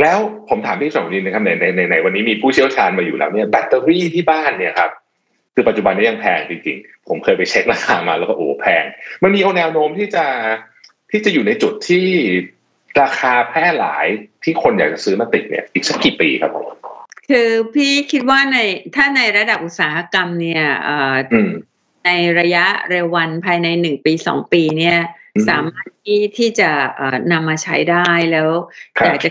[0.00, 4.90] แล้วผมถามพี่สองนินนะครับในในในวันนี้มีผู้เชี่ยวชาญมาอยู่แล้วเนี่ยแบตเตอรี่ที่บ้านเนี่ยครับ
[5.54, 8.84] คือปัจจุบันนี้ยังแพงจริงๆ ผมเคยไปเช็คราคามาแล้วก็โอ้แพง
[9.22, 10.24] มันมีแนวโน้มที่จะ
[11.10, 12.06] ที่จะอยู่ในจุดที่
[13.00, 14.06] ราคาแพร่หลาย
[14.44, 16.64] ที่คนอยากจะซื้อมาติดเนี่ย อีกสักกี่ปีครับผม
[17.30, 18.58] คือพี่คิดว่าใน
[18.94, 20.64] ถ้าในระดับอุตสาหกรรมเนี่ย
[22.06, 24.98] ในระยะเร็ววันภายในหนึ่งปีสองปีเนี่ย
[25.48, 26.70] สามารถที่ที่จะ
[27.32, 28.48] นำมาใช้ได้แล้ว
[29.04, 29.30] อยากจะ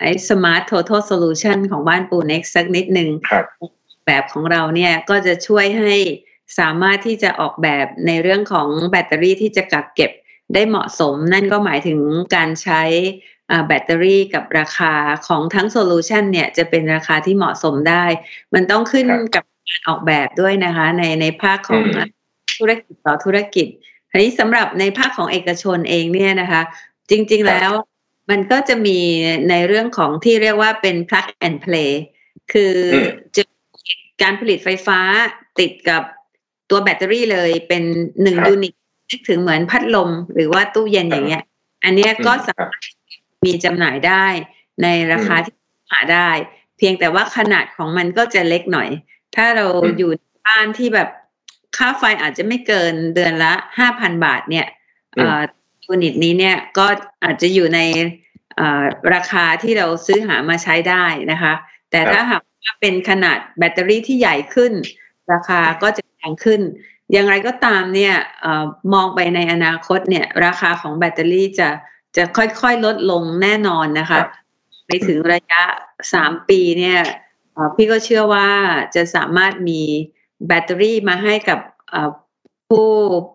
[0.00, 3.08] ไอ้ smart total solution ของบ้านปูเน็กซ์สักนิดหนึ่ง
[4.06, 5.94] แบบของเราเนี่ยก็จะช่วยให้
[6.58, 10.10] สามารถที่จะออกแบบในเรื่องของแบตเตอรี่ที่จะกักเก็บ
[10.54, 12.00] ได้เหมาะสม นั่นก็หมายถึง
[12.34, 12.82] การใช้
[13.66, 14.92] แบตเตอรี่กับราคา
[15.26, 18.04] ของทั้ง solution เนี่ยจะเป็นราคาที่เหมาะสมได้
[18.54, 21.82] มันต้องขึ้นกับการออกแบบด้วยนะคะ ในในภาคของ
[22.58, 23.66] ธุรกิจต่อธุรกิจ
[24.10, 26.62] ทีนี้สำหรับในภาคของเอกชนเองเนี่ยนะคะ
[27.10, 27.70] จริง ๆแล้ว
[28.30, 28.98] มันก็จะมี
[29.50, 31.92] ในเรื่องของที่เรียกว่าเป็น plug and play
[32.52, 32.74] คือ
[33.36, 33.42] จะ
[34.22, 35.00] การผลิตไฟฟ้า
[35.58, 36.02] ติดกับ
[36.70, 37.82] ตัวแบตเตอรี่เลยเป็น
[38.22, 38.72] หนึ่งยูนิต
[39.10, 41.44] นึกถึงเหมือนพัดลมหรือว่าตู้เย็นอย่างเงี้ย
[41.84, 42.82] อันนี้ก็สามารถ
[43.44, 44.26] มีจำหน่ายได้
[44.82, 45.54] ในราคาที่
[45.90, 46.30] หาได้
[46.76, 48.88] เพียงแต่ว่าขนาดของมันก็จะเล็กหน่อย
[49.36, 49.66] ถ้าเรา
[49.98, 50.10] อยู่
[50.46, 51.08] บ้านที่แบบ
[51.76, 54.66] ค่าไฟอาจจะไม่เกินเดือนละห้าพันบาทเนี่ย
[55.88, 56.86] ยูนิตนี้เนี่ยก็
[57.24, 57.80] อาจจะอยู่ใน
[59.14, 61.52] ราคาที่เราซื้อหามาใช้ได้นะคะ
[61.90, 64.72] แต่ถ้าหากว่าเป็นขนาดแบตเตอรี่ที่ใหญ่ขึ้น
[65.32, 66.60] ราคาก็จะแพงขึ้น
[67.12, 68.46] อย่างไรก็ตามเนี่ยอ
[68.94, 71.68] มองไปในอนาคตเนี่ยราคาของแบตเตอรี่จะ
[72.16, 74.20] จะค่อยๆลดลงแน่นอนนะคะ
[74.86, 75.62] ไปถึงระยะ
[76.12, 77.00] สามปีเนี่ย
[77.74, 78.48] พี่ก็เชื่อว่า
[78.94, 79.80] จะสามารถมี
[80.46, 81.58] แบตเตอรี่มาให้กับ
[82.68, 82.88] ผู้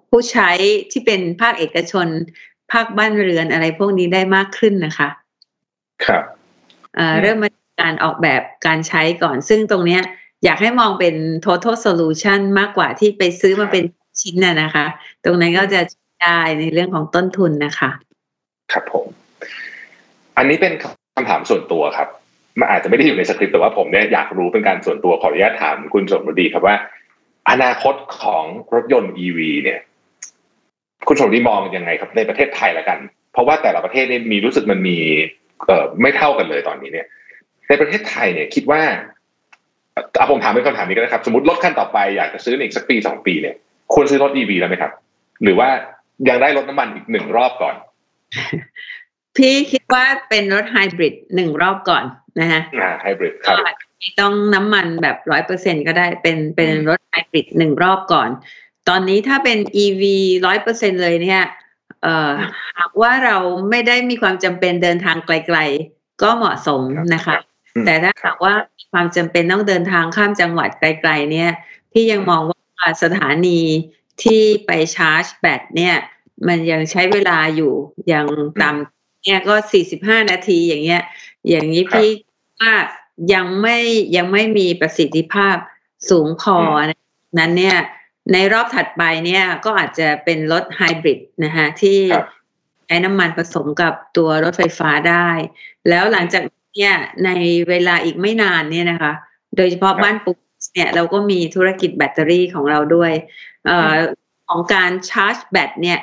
[0.09, 0.49] ผู้ใช้
[0.91, 2.07] ที่เป็นภาคเอกชน
[2.71, 5.09] ภาคบ้านเรือนอะไรพวกนี้ได้มากขึ้นนะคะ
[6.05, 6.23] ครับ
[7.21, 7.49] เริ่มมา
[7.81, 10.01] การออกแบบการใช้ก่อน ซึ่งตรงเนี้ย
[10.43, 11.15] อยากให้มองเป็น
[11.45, 13.83] total solution มากกว่าที่ไปซื้อมาเป็น
[14.21, 14.85] ชิ้นน่ะนะคะ
[15.23, 15.81] ตรงนั้นก็จะ
[16.23, 17.89] ได้ในเรื่องของต้นทุนนะคะ
[18.71, 19.05] ครับผม
[20.37, 20.73] อันนี้เป็น
[21.15, 22.07] คำถามส่วนตัวครับ
[22.59, 26.75] มันอาจจะไม่ได้อยู่ในสคริปต์แต่ว่าผมเนี่ยอยากรู้เป็นการส่วนตัวขออนุญาตถามคุณสมรดีครับว่า
[27.49, 29.79] อนาคตของรถยนต์ EV เนี่ย
[31.07, 32.99] คุณสมรดีมองยังไงครับในประเทศไทยละกัน
[33.33, 34.97] เพราะว่าแต่ละประเทศเนี่ยมีรู้สึกมันมี
[35.65, 37.07] เอ่อไม่เท่ากันเลยตอนนี้เนี่ย
[37.67, 38.81] ในประเทศไทยเนี่ยคิดว่า
[40.17, 43.55] เอาผมถามเป็นคำถามนี้ก็ได้ครับ สมมติรถคันต่อไปอยากจะซื้ออีกสักปีสองปีเนี่ย
[43.93, 44.91] ควรซื้อรถ EV แล้วไหมครับ
[45.43, 45.69] หรือว่า
[46.29, 47.75] ยังได้รถน้ำมันอีกหนึ่งรอบก่อน
[49.37, 52.03] พี่คิดว่าเป็นรถไฮบริดหนึ่งรอบก่อน
[52.39, 53.57] นะฮะอ่าไฮบริดครับ
[53.99, 58.29] ไม่ต้องน้ำมันแบบร้อยเปอร์เซ็นก็ได้เป็นเป็นรถไฮบริดหนึ่งรอบก่อน
[58.89, 60.03] ตอนนี้ถ้าเป็น EV
[60.45, 61.43] ร้อยเปอร์เซ็นเลยเนี่ย
[62.01, 62.31] เอ่อ
[62.77, 63.37] หากว่าเรา
[63.69, 65.57] ไม่ได้มีความจำเป็นเดินทางไกล
[65.89, 66.81] ๆ ก็เหมาะสม
[67.15, 67.37] นะคะ
[67.85, 68.53] แต่ถ้าหากว่า
[68.91, 71.51] ความจำเป็นต้องเดินทางข้ามจังหวัดไกล ๆ เนี่ย
[71.91, 73.59] พี่ยังมองว่าสถานี
[74.23, 75.95] ที่ไปชาร์จแบตเนี่ย
[76.47, 77.73] มันยังใช้เวลาอยู่
[78.11, 78.25] ยัง
[78.61, 78.75] ตาม
[79.23, 81.01] เนี่ยก็สี่สิบห้านาทีอย่างเงี้ย
[81.49, 82.09] อย่างนี้พี่
[82.59, 82.73] ว่า
[83.33, 83.77] ยังไม่
[84.17, 85.55] ยังไม่มีประสิทธิภาพ
[86.09, 86.57] สูงพอ
[87.39, 87.77] นั้นเนี่ย
[88.33, 91.99] ในรอบถัดไปเนี่ยก็อาจจะเป็นรถไฮบริดนะฮะที่
[92.85, 95.29] ใช้น้ำมันผสมกับตัวรถไฟฟ้าได้
[95.89, 96.43] แล้วหลังจาก
[96.75, 97.29] เนี่ยใน
[97.69, 99.13] เวลาอีกไม่นานเนี่ยนะคะ
[99.57, 100.37] โดยเฉพาะบ้านปุ๊บ
[100.73, 103.11] เนี่ยเราก็มีธุรกิจแบตเตอรี่ของเราด้วย
[103.69, 103.71] อ
[104.47, 105.99] ของการชาร์จแบตเนี่ย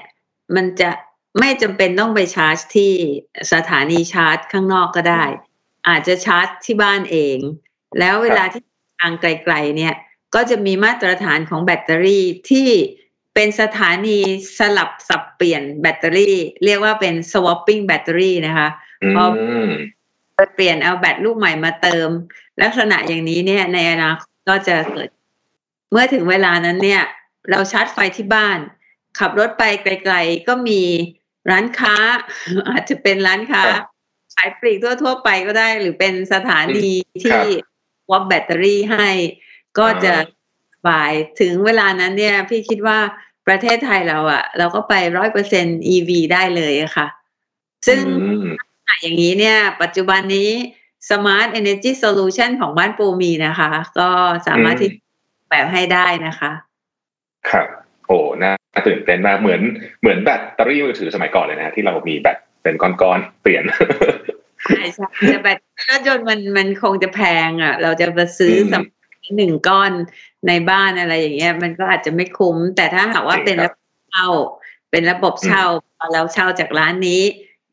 [0.56, 0.90] มันจะ
[1.38, 2.92] ไม่จำเป็นต้องไปชาร์จที่
[3.52, 5.24] สถานีชาร์จข้างนอกก็ได้
[5.88, 7.38] อาจจะชาร์จที่บ้านเอง
[7.98, 8.62] แล้วเวลาที่
[9.00, 9.94] ทางไกลๆเนี่ย
[10.34, 12.68] ก็จะมีมาตรฐานของแบตเตอรี่ที่
[13.34, 14.18] เป็นสถานี
[14.58, 18.68] สลับสับเปลี่ยนแบตเตอรี่ เรียกว่าเป็น swapping แบตเตอรี่นะคะ
[19.14, 19.24] พอ
[20.54, 22.08] เปลี่ยนเอาแบตลูกใหม่มาเติม
[22.62, 25.08] ลักษณะอย่างนี้เนี่ยในอนาคตก็จะเกิด
[25.90, 27.02] เมื่อถึงเวลานั้นเนี่ย
[27.50, 28.58] เราชาร์จไฟที่บ้าน
[29.18, 30.82] ขับรถไปไกล ๆ ก็มี
[31.50, 31.94] ร้านค้า
[32.68, 33.62] อาจจะเป็นร้านค้า
[34.34, 36.90] ขายปลีกทั่วๆไปก็ได้ หรือเป็นสถานี
[37.24, 37.40] ที่
[38.10, 39.08] วับแบตเตอรี่ให้
[39.78, 40.14] ก็จะ
[40.86, 42.98] บายถึงเวลานั้นเนี่ย พี่คิดว่า
[43.46, 47.06] ประเทศไทยเราอะเราก็ไปร้อยเปอร์เซ็นต์ EV ได้เลยอะค่ะ
[47.86, 48.00] ซึ่ง
[49.00, 50.50] อย่างนี้เนี่ย ปัจจุบันนี้
[51.08, 54.08] Smart Energy Solution ของบ้านปูมีนะคะ ก็
[54.46, 54.90] สามารถที่
[55.50, 56.52] แบบให้ได้นะคะ
[57.50, 57.66] ครับ
[58.10, 58.52] โอ้น่า
[58.88, 59.60] ตื่นเต้นมากเหมือน
[60.00, 63.64] เหมือนแบตเตอรี่มือถือสมัยก่อนเลยนะที่เรามีแบตเป็นก้อนๆเปลี่ยน
[64.66, 65.58] ใช่ใช่แต่แบต
[65.90, 68.82] รถยนต์มันมันคงจะแพงอะ เราจะมาซื้อสัก
[69.36, 69.92] หนึ่งก้อน
[70.48, 74.28] ในบ้านอะไรอย่างเงี้ย มันก็อาจจะไม่คุ้ม แต่ถ้าหากว่าเป็นระบบเช่า
[74.90, 75.64] เป็นระบบเช่า
[76.12, 77.22] เราเช่าจากร้านนี้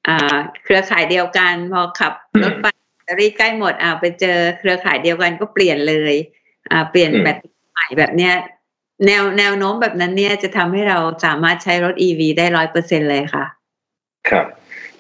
[0.08, 6.14] อ่าเครือข่ายเดียวกันพอขับรถไปแบตเตอรี่ใกล้หมดอ่าไปเจอเครือข่ายเดียวกันก็เปลี่ยนเลย
[6.72, 7.38] อ่าเปลี่ยนแบต
[7.72, 8.34] ใหม่แบบเนี้ย
[9.06, 13.46] แนวแนวโน้มแบบนั้นเนี่ยจะทำให้เราสามารถใช้รถ e ีได้ร้อยเปอร์เซ็นเลยค่ะ
[14.30, 14.46] ครับ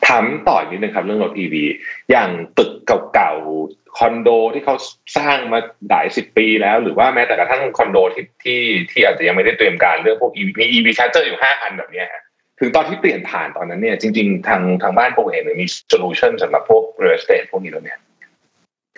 [0.07, 1.65] ถามต่ออีกนิดนึงครับเรื่องรถ e ี
[2.11, 2.71] อย่างตึก
[3.13, 4.75] เก่าๆคอนโดที่เขา
[5.17, 12.23] สร้างมาหลายสิบปีแล้ว หรือว่าแม้แต่กระทั่งคอนโดที่ที่ที่อาจจะยังไม่ได้เตรียมการเรื่องพวก EV มี EV charger อยู่ห้าอันแบบนี้ฮะ
[12.59, 17.99] ถึงตอนที่เปลี่ยนผ่านตอนนั้นเนี่ยจริงๆ ทางทางบ้านปูเองมี solution สำหรับพวก real estate พวกนี้แล้วเนี่ย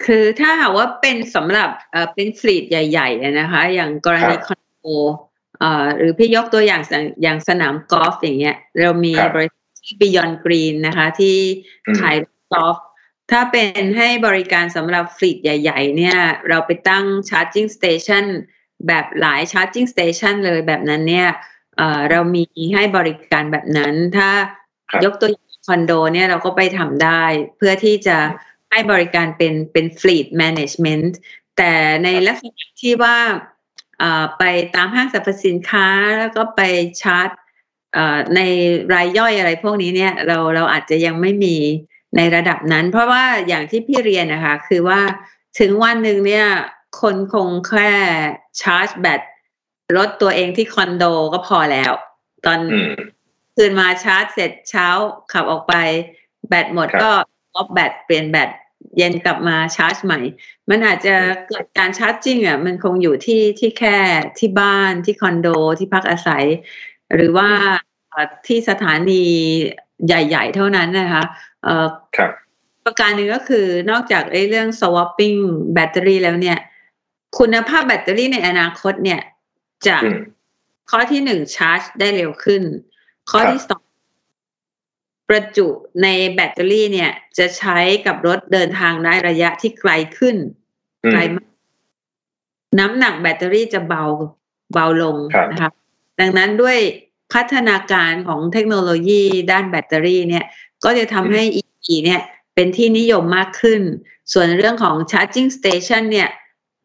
[0.06, 4.88] คือถ้าหากว่าเป็นสำหรับเอ่อเป็น fleet ใหญ่ ๆ นะคะ อย่างกรณีคอน โด
[5.98, 6.82] หรือพี่ยกตัวอย่าง
[7.24, 9.64] อย่างสนามกอล์ฟอย่างเงี้ย เรามีบริษัท
[10.02, 11.38] Beyond Green นะคะ ที่
[12.00, 12.18] ขาย
[12.54, 12.78] กอล์ฟ
[13.32, 16.18] ถ้าเป็นให้บริการสำหรับ fleet ใหญ่ ๆ เนี่ย
[16.50, 18.26] เราไปตั้ง charging station
[18.88, 21.30] แบบหลาย charging station เลยแบบนั้นเนี่ย
[22.10, 24.30] เรามีให้บริการแบบนั้น ถ้า
[25.06, 27.24] ยกตัวอย่างคอนโดเนี่ยเราก็ไปทำได้
[27.58, 28.18] เพื่อที่จะ
[28.72, 31.12] ให้บริการเป็นเป็น fleet management
[31.58, 33.18] แต่ในลักษณะที่ว่า
[34.38, 34.44] ไป
[34.76, 35.88] ตามห้างสรรพสินค้า
[36.20, 36.62] แล้วก็ไป
[37.02, 37.30] ชาร์จ
[38.36, 38.42] ใน
[38.94, 41.56] รายย่อยอะไรพวกนี้เนี่ยเราเราอาจจะยังไม่มี
[42.16, 45.02] ในระดับนั้น เพราะว่าอย่างที่พี่เรียนนะคะคือว่า
[45.60, 46.48] ถึงวันหนึ่งเนี่ย
[47.02, 47.92] คนคงแค่
[48.62, 49.22] ชาร์จแบต
[49.98, 51.92] รถตัวเองที่คอนโดก็พอแล้ว
[52.46, 52.60] ตอน
[53.56, 54.88] คืนมาชาร์จเสร็จเช้า
[55.32, 55.74] ขับออกไป
[56.50, 57.12] แบตหมดก็
[57.56, 58.50] ลบแบตเปลี่ยนแบต
[58.98, 60.20] เย็นกลับมาชาร์จใหม่
[60.70, 61.16] มันอาจจะ
[61.48, 63.98] เกิดการชาร์จจริงอะมันคงอยู่ที่ที่แค่
[64.40, 65.48] ที่บ้านที่คอนโด
[65.80, 66.46] ที่พักอาศัย
[67.16, 67.50] หรือว่า
[68.48, 69.24] ที่สถานี
[70.06, 71.24] ใหญ่ ๆ เท่านั้นนะคะ
[71.64, 71.88] เอ่อ
[72.86, 75.40] ประการหนึ่งก็คือนอกจากไอ้เรื่อง swapping
[75.74, 76.58] แบตเตอรี่แล้วเนี่ย
[77.40, 79.22] คุณภาพแบตเตอรี่ในอนาคตเนี่ย
[79.88, 79.98] จะ
[80.90, 82.64] ข้อที่หนึ่งชาร์จได้เร็วขึ้น
[83.32, 83.84] ข้อที่สอง
[85.30, 85.68] ประจุ
[86.04, 90.36] ในแบตเตอรี่เนี่ย จะใช้กับรถเดินทางได้ระยะที่ไกลขึ้น
[91.12, 91.50] ไกลมาก
[92.80, 94.04] น้ำหนักแบตเตอรี่จะเบา
[94.74, 95.18] เบาลง
[95.52, 95.72] นะคะ
[96.20, 96.78] ดังนั้นด้วย
[97.34, 100.46] พัฒนาการของเทคโนโลยีด้านแบตเตอรี่เนี่ย
[100.84, 102.22] ก็จะทำให้ EV เนี่ย
[102.56, 103.82] เป็นที่นิยมมากขึ้น
[104.34, 106.30] ส่วนเรื่องของ charging station เนี่ย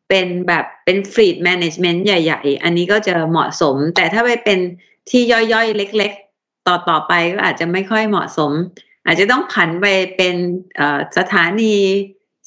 [0.09, 4.59] เป็นแบบเป็น fleet management ใหญ่ ๆ อันนี้ก็จะเหมาะสม แต่ถ้าไปเป็น
[5.11, 6.24] ที่ย่อยๆ เล็กๆ
[6.67, 8.53] ต่อต่อไปก็อาจจะไม่ค่อยเหมาะสม
[9.07, 10.37] อาจจะต้องผันไปเป็น
[11.19, 11.75] สถานี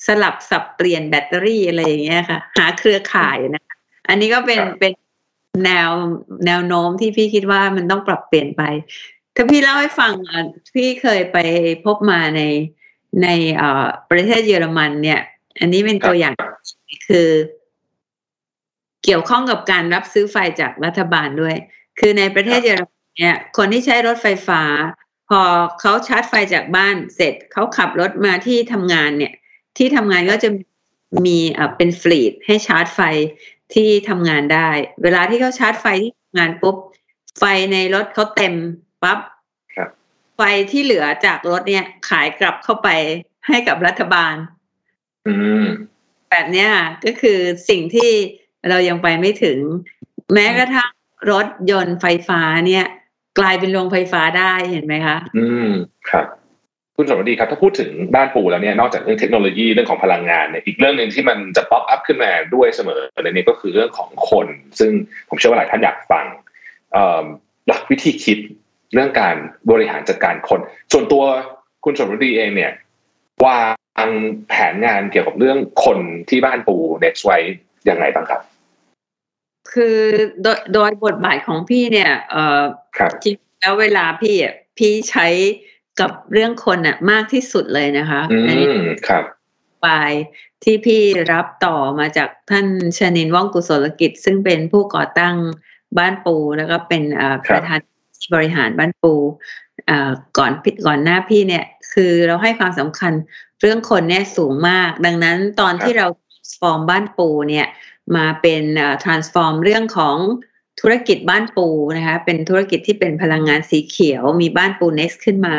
[0.05, 3.63] สลับสับเปลี่ยนแบตเตอรี่อะไรอย่างเงี้ยค่ะ หาเครือข่ายนะ
[4.09, 4.93] อันนี้ก็เป็นเป็น
[5.65, 5.89] แนว
[6.45, 8.63] แนวโน้มที่พี่คิดว่ามันต้องปรับเปลี่ยนไป
[9.35, 10.13] ถ้าพี่เล่าให้ฟัง
[10.75, 11.37] พี่เคยไป
[11.85, 12.41] พบมาใน
[13.23, 13.27] ใน
[14.09, 15.21] ประเทศเยอรมันเนี่ย
[15.59, 16.33] อันนี้เป็นตัวอย่าง
[17.07, 17.29] คือ
[19.03, 21.55] เกี่ยวข้องกับการรับซื้อไฟจากรัฐบาลด้วย
[21.99, 24.61] คือในประเทศเยอรมัน เนี่ยคนที่ใช้รถไฟฟ้า
[25.29, 25.41] พอ
[25.79, 29.33] เขาชาร์จไฟจากบ้านเสร็จเขาขับรถมาที่ทำงานเนี่ย
[29.77, 30.49] ที่ทำงานก็จะ
[31.25, 31.37] มี
[31.77, 32.99] เป็นฟลีดให้ชาร์จไฟ
[33.73, 34.69] ที่ทำงานได้
[35.03, 36.75] เวลาที่เขาชาร์จไฟที่ทำงานปุ๊บ
[37.39, 38.53] ไฟในรถเขาเต็ม
[39.03, 39.19] ปั๊บ
[40.35, 42.89] ไฟที่เหลือจากรถเนี่ยขายกลับเข้าไป
[43.47, 44.35] ให้กับรัฐบาล
[45.27, 45.65] อืม
[46.29, 46.69] แบบเนี้ย
[47.05, 48.11] ก็คือสิ่งที่
[48.69, 49.59] เรายังไปไม่ถึง
[50.33, 50.91] แม้กระทั่ง
[51.31, 52.85] รถยนต์ไฟฟ้าเนี่ย
[53.39, 55.69] กลายเป็นโรงไฟฟ้าได้เห็นไหมคะ อืม
[56.09, 56.25] ครับ
[56.95, 64.47] คุณสมฤดีครับถ้าพูดถึงบ้านปูแล้วเนี่ยนอกจากเรื่องเทคโนโลยีเรื่องของพลังงานเนี่ยอีกเรื่องหนึ่งที่มันจะ pop up ขึ้นมาด้วยเสมอในนี้ก็คือเรื่องของคน
[64.79, 64.91] ซึ่ง
[65.29, 66.25] ผมเชื่อว่าหลายท่านอยากฟัง
[67.67, 68.37] หลักวิธีคิด
[68.93, 69.35] เรื่องการ
[69.71, 70.59] บริหารจัดการคน
[70.93, 71.23] ส่วนตัว
[71.85, 72.71] คุณสมฤดีเองเนี่ย
[73.45, 73.59] วา
[74.07, 74.09] ง
[74.49, 75.97] แผนงานเกี่ยวกับเรื่องคน
[76.29, 77.37] ที่บ้านปู next ไว้
[77.89, 78.41] ยังไงบ้างครับ
[79.73, 79.97] คือ
[80.43, 82.63] โดยโดยบทบาทของพี่เนี่ยเออ
[83.23, 85.27] จริงแล้วเวลาพี่อะพี่ใช้
[85.99, 88.67] กับเรื่องคนอะมากที่สุดเลยนะคะอันนี้
[89.07, 89.23] ครับ
[89.85, 90.11] ปาย
[90.63, 91.01] ที่พี่
[91.31, 95.35] รับต่อมาจากท่านชนินว่องกุศลกิจ ซึ่งเป็นผู้ก่อตั้ง
[95.97, 97.03] บ้านปู แล้วก็เป็น
[97.49, 97.79] ประธาน
[98.33, 99.13] บริหารบ้านปู
[100.37, 100.51] ก่อน
[100.87, 103.13] ก่อนหน้าพี่เนี่ย คือเราให้ความสำคัญ
[103.61, 107.67] เรื่องคนเนี่ยสูงมาก ดังนั้นตอนที่เรา transform บ้านปูเนี่ย
[108.15, 108.63] มาเป็น
[109.03, 110.17] transform เรื่องของ
[110.79, 111.67] ธุรกิจบ้านปู
[111.97, 115.55] นะคะ เป็นธุรกิจที่เป็นพลังงานสีเขียว มีบ้านปู next ขึ้นมา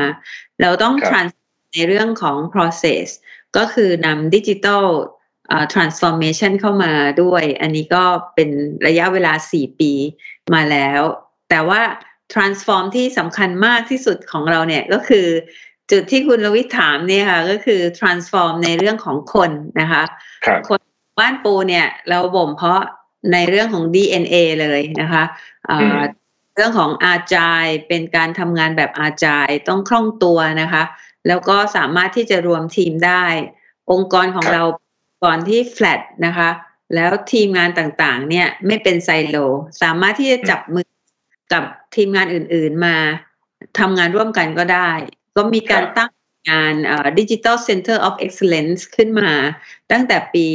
[0.61, 1.32] เราต้อง trans
[1.74, 3.06] ในเรื่องของ process
[3.56, 4.87] ก็คือนำดิจิทัล
[5.74, 8.50] transformation เข้ามาด้วย อันนี้ก็เป็น
[8.87, 9.92] ระยะเวลา 4 ปี
[10.54, 11.00] มาแล้ว
[11.50, 11.82] แต่ว่า
[12.34, 15.26] transform ที่สำคัญมากที่สุดของเราเนี่ยก็คือ
[15.90, 20.02] จุดที่คุณลวิทถามเนี่ยค่ะก็คือ transform ในเรื่องของคนนะคะ
[20.46, 20.80] คคน
[21.18, 22.83] บ้านปูเนี่ย เราบ่มเพาะ
[23.33, 25.24] ในเรื่องของ DNA เลยนะคะ
[26.54, 30.83] เรื่องของอาจายเป็นการทำงานแบบอาจายต้องคล่องตัวนะคะ
[31.26, 33.24] แล้วก็สามารถที่จะรวมทีมได้
[33.92, 34.62] องค์กรของเรา
[35.24, 36.50] ก่อนที่แฟลตนะคะ
[36.94, 39.37] แล้วทีมงานต่างๆ เนี่ยไม่เป็นไซโล
[39.83, 40.88] สามารถที่จะจับมือ
[41.52, 42.97] กับทีมงานอื่นๆมา
[43.78, 44.90] ทำงานร่วมกันก็ได้
[45.36, 46.11] ก็มีการตั้ง
[46.49, 46.74] งาน
[47.18, 49.30] Digital Center of Excellence ขึ้นมา
[49.91, 50.47] ตั้งแต่ปี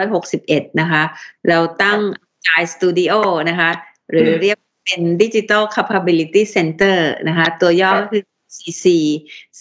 [0.00, 1.02] 2561 นะคะ
[1.48, 2.00] เราตั้ง
[2.60, 3.14] i Studio
[3.48, 3.70] นะคะ
[4.10, 6.98] หรือเรียกเป็น Digital Capability Center
[7.28, 8.22] นะคะ ตัวย่อคือ
[8.56, 8.86] CC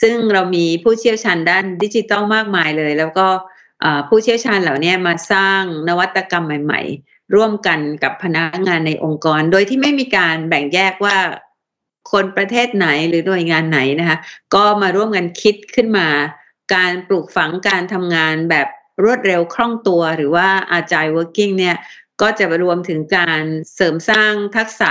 [0.02, 3.28] ซึ่งเรามีผู้เชี่ยวชาญด้านดิจิทัลมากมายเลย แล้วก็
[4.08, 11.18] ผู้เชี่ยวชาญเหล่านี้มาสร้างนวัตกรรมใหม่ ๆ ร่วมกันกับพนักงานในองค์กร โดยที่ไม่มีการแบ่งแยกว่า
[12.12, 14.18] คนประเทศไหนหรือหน่วยงานไหนนะคะ
[14.56, 16.08] ก็มาร่วมกันคิดขึ้นมา
[16.76, 18.68] การปลูกฝังการทำงานแบบ
[19.04, 21.78] รวดเร็วคล่องตัว หรือว่าอาจาย working เนี่ย
[22.22, 23.42] ก็จะรวมถึงการ
[23.76, 24.90] เสริมสร้างทักษะ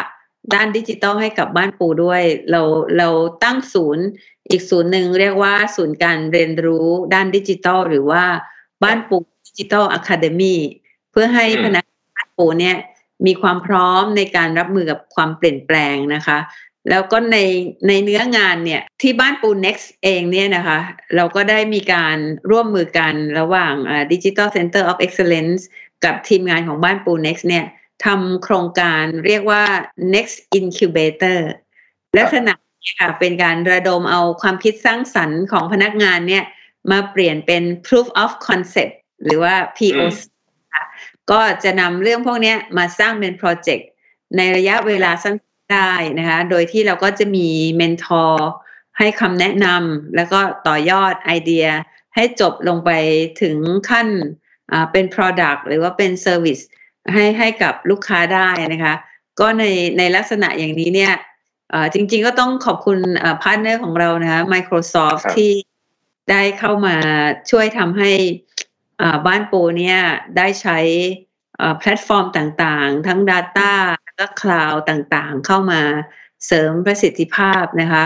[0.55, 2.63] ด้านดิจิทัลให้กับบ้านปูด้วย เรา
[2.99, 3.09] เรา
[3.45, 4.05] ตั้งศูนย์
[4.51, 8.25] อีกศูนย์หนึ่งเรียกว่าศูนย์การเรียนรู้ด้านดิจิทัลหรือว่า
[8.85, 10.57] บ้านปู Digital Academy
[11.11, 11.85] เพื่อให้พนัก
[12.15, 12.77] งานปูเนี่ย
[13.27, 16.39] มีความพร้อมในการรับมือกับความเปลี่ยนแปลงนะคะ
[16.89, 17.39] แล้วก็ใน
[17.89, 20.78] ในเนื้องานเนี่ยที่บ้านปู next เองเนี่ยนะคะ
[21.16, 22.16] เราก็ได้มีการ
[22.51, 23.74] ร่วมมือกันระหว่าง
[24.12, 25.62] ดิจิ Digital Center of Excellence
[26.05, 27.64] กับทีมงานของบ้านปู next เนี่ย
[28.05, 29.62] ทำโครงการเรียกว่า
[30.14, 31.39] next incubator
[32.18, 32.53] ลักษณะ
[33.01, 36.45] ค่ะเป็นการระดมเอาความคิดสร้างสรรค์ของพนักงานเนี่ย
[36.91, 40.16] มาเปลี่ยนเป็น proof of concept หรือว่า POC
[41.31, 43.89] ก็จะนำเรื่องพวกนี้มาสร้างเป็นโปรเจกต์
[44.37, 45.35] ในระยะเวลาสั้น
[45.73, 48.49] ได้นะคะ โดยที่เราก็จะมี mentor
[48.99, 51.66] ให้คำแนะนำแล้วก็ต่อยอดไอเดีย
[52.14, 52.91] ให้จบลงไป
[53.43, 53.57] ถึง
[53.91, 54.09] ขั้น
[54.93, 56.62] เป็น Product หรือว่าเป็น Service
[57.12, 58.95] ให้ให้กับลูกค้าได้นะคะ
[59.41, 59.64] ก็ใน
[59.99, 61.14] ในลักษณะอย่างนี้เนี่ย
[61.95, 62.99] จริงๆก็ต้องขอบคุณ
[63.43, 65.53] partner ของเรานะคะ Microsoft ที่
[66.31, 66.97] ได้เข้ามา
[67.51, 68.11] ช่วยทำให้
[69.27, 69.99] บ้านปูเนี่ย
[70.37, 70.79] ได้ใช้
[71.79, 73.73] แพลตฟอร์มต่างๆ ทั้ง Data
[74.21, 75.83] และก็ Cloud ต่างๆ เข้ามา
[76.47, 78.05] เสริมประสิทธิภาพนะคะ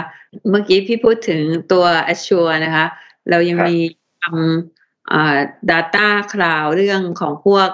[0.51, 1.43] เมื่อกี้พี่พูดถึง
[1.73, 2.87] ตัว Azure นะคะ
[3.31, 3.77] เรายังมี
[4.23, 7.69] ทำ Data Cloud เรื่องของพวก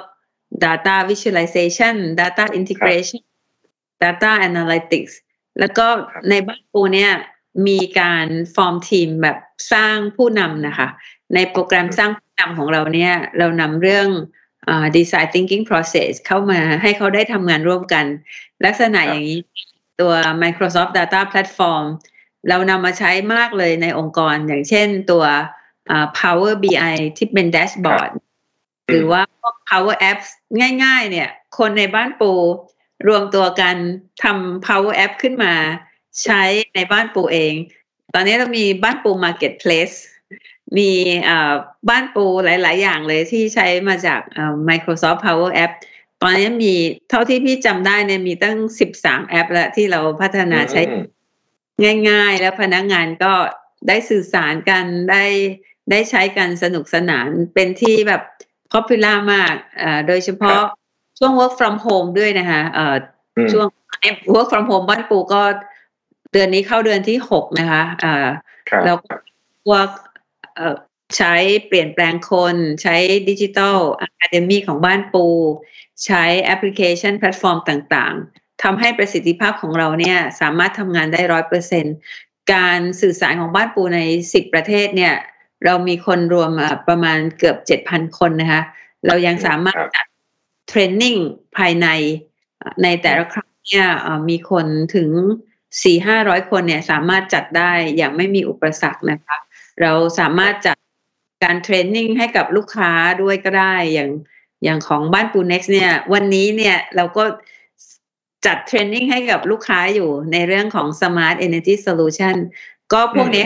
[0.65, 3.23] Data Visualization Data Integration
[4.03, 5.13] Data Analytics
[5.61, 5.87] แล้วก็
[6.31, 7.13] ในบ้านปูเนี่ย
[7.69, 9.37] มีการฟอร์มทีมแบบ
[9.73, 10.89] สร้างผู้นำนะคะ
[11.35, 14.09] ในโปรแกรมสร้างผู้นำของเราเนี่ย เรานำเรื่อง
[14.97, 18.05] design thinking process เข้ามาให้เขาได้ทำงานร่วมกัน
[18.65, 19.41] ลักษณะอย่างนี้
[20.01, 21.85] ตัว Microsoft Data Platform
[22.49, 25.25] เรานำมาใช้มากเลยในองค์กรอย่างเช่นตัว
[26.21, 28.11] Power BI ที่เป็นแดชบอร์ด
[28.89, 30.29] หรือว่าพวก Power Apps
[30.85, 32.33] ง่ายๆ เนี่ย คนในบ้านปู
[33.09, 33.77] รวมตัวกัน
[34.23, 35.55] ทำ Power App ขึ้นมา
[36.25, 36.43] ใช้
[36.75, 37.55] ในบ้านปูเอง
[38.15, 39.97] ตอนนี้เรามีบ้านปู Marketplace
[40.79, 40.91] มี
[41.89, 44.21] บ้านปูหลาย ๆ อย่างเลยที่ใช้มาจาก
[44.69, 45.73] Microsoft Power App
[46.23, 46.75] ตอนนี้มี
[47.11, 50.83] เท่าที่พี่จำได้เนี่ยมีตั้งสิบสามแอปแล้วที่เราพัฒนาใช้
[52.09, 53.33] ง่าย ๆ แล้วพนักงานก็
[53.89, 55.25] ได้สื่อสารกันได้
[55.91, 58.23] ได้ใช้กันสนุกสนานเป็นที่แบบ
[58.73, 59.55] popular มาก
[60.09, 60.61] โดยเฉพาะ
[61.19, 62.63] ช่วง work from home ด้วยนะคะ
[63.53, 63.67] ช่วง
[64.35, 65.43] work from home บ้านปูก็
[66.33, 67.83] เดือนนี้เข้าเดือนที่หกนะคะ
[68.85, 68.97] แล้ว
[69.67, 69.89] พวก
[71.17, 71.35] ใช้
[71.67, 72.97] เปลี่ยนแปลงคน ใช้
[73.29, 75.27] Digital Academy ของบ้านปู
[76.05, 81.85] ใช้แอปพลิเคชันแพลตฟอร์มต่างๆทำให้ประสิทธิภาพของเราเนี่ยสามารถทำงานได้ร้อยเปอร์เซ็น
[82.55, 84.01] การสื่อสารของบ้านปูใน
[84.33, 85.15] สิบประเทศเนี่ย
[85.65, 86.51] เรามีคนรวม
[86.89, 88.63] ประมาณเกือบเจ็ดพันคนนะคะ
[89.07, 90.07] เรายังสามารถจัด
[90.69, 91.17] เทรนนิ่ง
[91.57, 91.87] ภายใน
[92.83, 93.89] ในแต่ละครั้งเนี่ย
[94.29, 95.11] มีคนถึง
[95.83, 99.39] สี่ห้าร้อยคนเนี่ยสามารถจัดได้อย่างไม่มีอุปสรรคนะคะ
[99.83, 100.77] เราสามารถจัด
[101.45, 104.11] การเทรนนิ่งให้กับลูกค้าด้วยก็ได้อย่าง
[104.65, 107.25] อย่างของบ้านปูเน็กซ์เนี่ยวันนี้เนี่ยเราก็
[108.47, 112.37] จัดเทรนนิ่งให้กับลูกค้าอยู่ในเรื่องของ Smart Energy Solution
[112.93, 113.45] ก็พวกนี้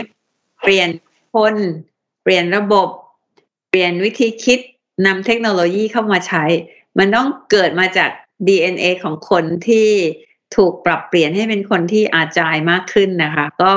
[0.63, 0.89] เปลี่ยน
[1.35, 1.55] คน
[2.23, 2.87] เปลี่ยนระบบ
[3.69, 4.59] เปลี่ยนวิธีคิด
[5.05, 6.45] นำเทคโนโลยีเข้ามาใช้
[6.97, 8.09] มันต้องเกิดมาจาก
[8.47, 9.89] DNA ของคนที่
[10.55, 13.71] ถูกปรับเปลี่ยนให้เป็นคนที่อาจายมากขึ้นนะคะ ก็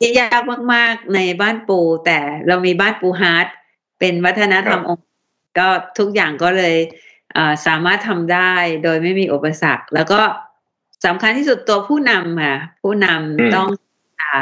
[0.00, 0.42] ที่ยาก
[0.74, 3.46] มากๆในบ้านปู แต่เรามีบ้านปู Heart
[3.98, 5.08] เป็นวัฒนธรรมองค์
[5.58, 6.76] กรก็ทุกอย่างก็เลย
[7.66, 8.52] สามารถทำได้
[8.84, 10.20] โดยไม่มีอุปสรรค แล้วก็
[11.06, 13.68] สำคัญที่สุดตัวผู้นำค่ะ ผู้นำต้อง
[14.20, 14.36] ตา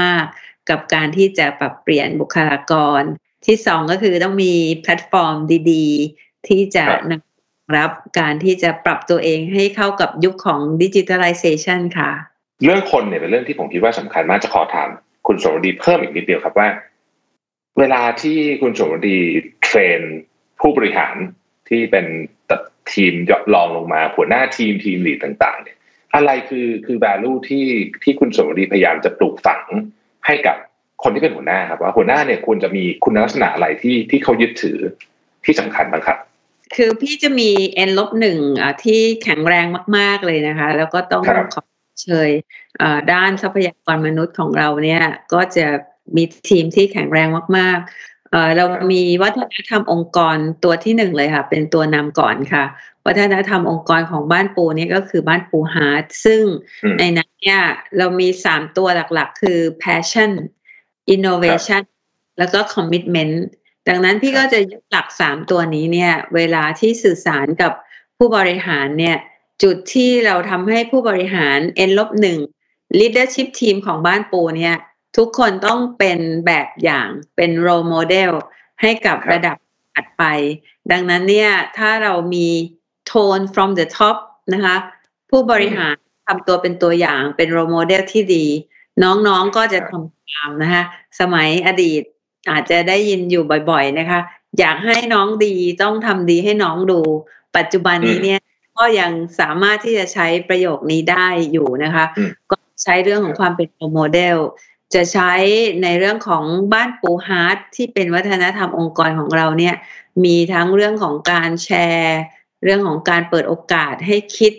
[0.00, 3.02] มาก ๆ กับการที่จะปรับเปลี่ยนบุคลากร
[3.46, 5.36] ที่สองก็คือต้องมีแพลตฟอร์ม
[5.70, 5.86] ดี
[6.18, 12.10] ๆ ที่จะนำรับการที่จะปรับตัวเองให้เข้ากับยุคของ digitalization ค่ะ
[12.64, 14.88] เรื่องคนเนี่ยเป็นเรื่องที่ผมคิดว่าสำคัญมากจะขอถาม
[15.26, 16.68] คุณสมรดีเพิ่มอีกนิดเดียวครับว่า
[17.78, 19.18] เวลาที่คุณสมรดี
[19.64, 20.00] เทรน
[20.60, 21.14] ผู้บริหาร
[21.68, 22.06] ที่เป็น
[22.92, 25.76] ทีมยอดลองลงมาหัวหน้าทีมทีมลีดต่างๆ เนี่ย
[26.14, 27.66] อะไรคือคือ value ที่
[28.02, 29.62] ที่คุณสมรดีพยายามจะปลูกฝัง
[30.26, 30.56] ให้กับ
[31.02, 34.78] คนที่เป็นหัวหน้าครับว่าหัวหน้าเนี่ยควรจะมีคุณลักษณะอะไรที่ที่เขายึดถือ
[35.44, 36.18] ที่สำคัญบ้างครับ
[36.76, 37.50] คือพี่จะมี
[37.88, 38.38] n ลบหนึ่ง
[38.84, 41.62] ที่แข็งแรงมาก ๆ เลยนะคะ แล้วก็ต้องขอ
[42.02, 42.30] เชย
[43.12, 45.66] ด้านทรัพยากรมนุษย์ของเราเนี่ยก็จะ
[46.16, 52.64] มีทีมที่แข็งแรงมาก ๆ เรามีวัฒนธรรมองค์กรตัวที่หนึ่งเลยค่ะ เป็นตัวนำก่อนค่ะ
[53.06, 56.42] วัฒนธรรมองค์กรของบ้านปูนี่ก็คือบ้านปูฮาร์ดซึ่ง
[56.98, 57.60] ในนั้นเนี่ย
[57.98, 60.32] เรามีสามตัวหลักๆ คือ passion
[61.14, 61.82] innovation
[62.38, 63.34] แล้วก็ commitment
[63.88, 67.72] ดังนั้นพี่ก็จะยึดหลักสามตัวนี้เนี่ย เวลาที่สื่อสารกับ
[68.16, 69.16] ผู้บริหารเนี่ย
[69.62, 72.38] จุดที่เราทำให้ผู้บริหาร N ลบหนึ่ง
[72.98, 74.76] leadership team ของบ้านปูเนี่ย
[75.16, 78.32] ทุกคนต้องเป็นแบบอย่างเป็น role model
[78.80, 79.56] ให้กับระดับ
[79.94, 80.24] ถัดไป
[80.90, 82.48] ดังนั้นเนี่ย ถ้าเรามี
[83.06, 84.16] tone from the top
[84.54, 84.76] นะคะ
[85.30, 85.94] ผู้บริหาร
[86.26, 88.46] ทำตัวเป็นตัวอย่างเป็น role model ที่ดี
[89.02, 90.82] น้องๆก็จะทำตามนะคะ
[91.20, 92.02] สมัยอดีต
[92.50, 94.20] อาจจะได้ยินอยู่บ่อยๆนะคะ
[94.58, 97.00] อยากให้น้องดีต้องทำดีให้น้องดู
[97.56, 98.40] ปัจจุบันนี้เนี่ย
[98.78, 99.10] ก็ยัง
[99.40, 102.04] สามารถที่จะใช้ประโยคนี้ได้อยู่นะคะ
[102.50, 104.38] ก็ใช้เรื่องของความเป็นโมเดล
[104.94, 105.32] จะใช้
[105.82, 109.74] ในเรื่องของบ้านปูฮาร์ดที่เป็นวัฒนธรรมองค์กรของเราเนี่ย
[110.24, 112.18] มีทั้งเรื่องของการแชร์
[112.64, 114.52] เรื่องของการเปิดโอกาสให้คิด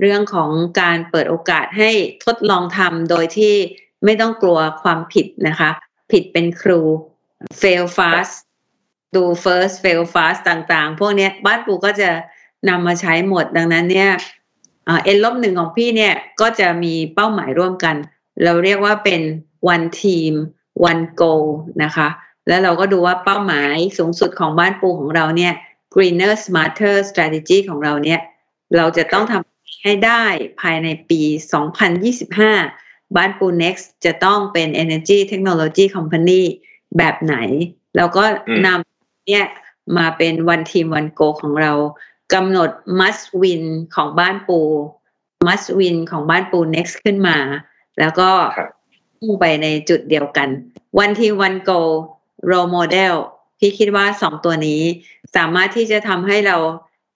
[0.00, 0.50] เรื่องของ
[0.80, 1.90] การเปิดโอกาสให้
[2.24, 3.54] ทดลองทำโดยที่
[4.04, 5.70] ไม่ต้องกลัวความผิดนะคะ
[6.12, 6.80] ผิดเป็นครู
[7.60, 8.34] fail fast
[9.14, 12.10] ดู first fail fast ต่างๆ พวกนี้บ้านปูก็จะ
[12.68, 14.10] นำมาใช้หมดดังนั้นเนี่ย
[14.84, 17.96] เอ็นลบหนึ่งของพี่เนี่ยก็จะมีเป้าหมายร่วมกัน
[18.44, 19.20] เราเรียกว่าเป็น
[19.74, 20.32] one team
[20.90, 21.46] one goal
[21.82, 22.08] นะคะ
[22.48, 25.52] แล้วเราก็ดูว่าเป้าหมายสูงสุดของบ้านปูของเราเนี่ย
[25.94, 28.20] greener smarter strategy ของเราเนี่ย
[28.76, 30.24] เราจะต้องทำให้ได้
[30.60, 31.22] ภายในปี
[32.18, 36.42] 2025 บ้านปู next จะต้องเป็น energy technology company
[36.96, 37.36] แบบไหน
[37.96, 38.24] เราก็
[38.66, 39.46] นำเนี่ย
[39.98, 41.72] มาเป็น one team one goal ของเรา
[42.32, 42.70] กำหนด
[43.00, 43.64] must win
[43.94, 44.60] ของบ้านปู
[45.46, 47.38] must win ของบ้านปู next ขึ้นมา
[47.98, 48.30] แล้วก็
[49.18, 50.48] พุ่งไปในจุดเดียวกัน
[51.02, 51.92] one team one goal
[52.50, 53.14] role model
[53.58, 54.82] พี่คิดว่าสองตัวนี้
[55.36, 56.56] สามารถที่จะทำให้เรา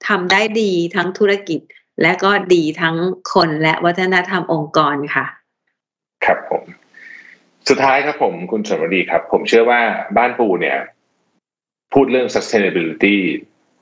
[0.09, 1.61] ทำได้ดีทั้งธุรกิจ
[2.03, 2.97] และก็ดีทั้ง
[3.35, 5.27] คนและวัฒนธรรมองค์กรค่ะ
[6.25, 6.63] ครับผม
[7.69, 9.81] สุดท้ายครับผมคุณสมรดีครับ ผมเชื่อว่า
[10.17, 10.79] บ้านปูเนี่ย
[11.93, 13.17] พูดเรื่อง sustainability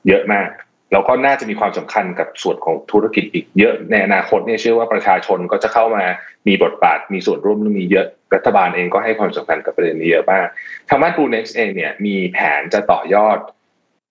[0.09, 0.49] เยอะมาก
[0.93, 6.05] แล้วก็น่าจะมีความสำคัญกับส่วนของธุรกิจอีกเยอะในอนาคตเนี่ยเชื่อว่าประชาชนก็จะเข้ามา
[6.49, 10.47] มีบทบาทมีส่วนร่วมมีเยอะรัฐบาลเองก็ให้ความสำคัญกับประเด็นนี้เยอะมาก
[10.89, 13.39] ทางบ้านปูเน็กซ์เองเนี่ยมีแผนจะต่อยอด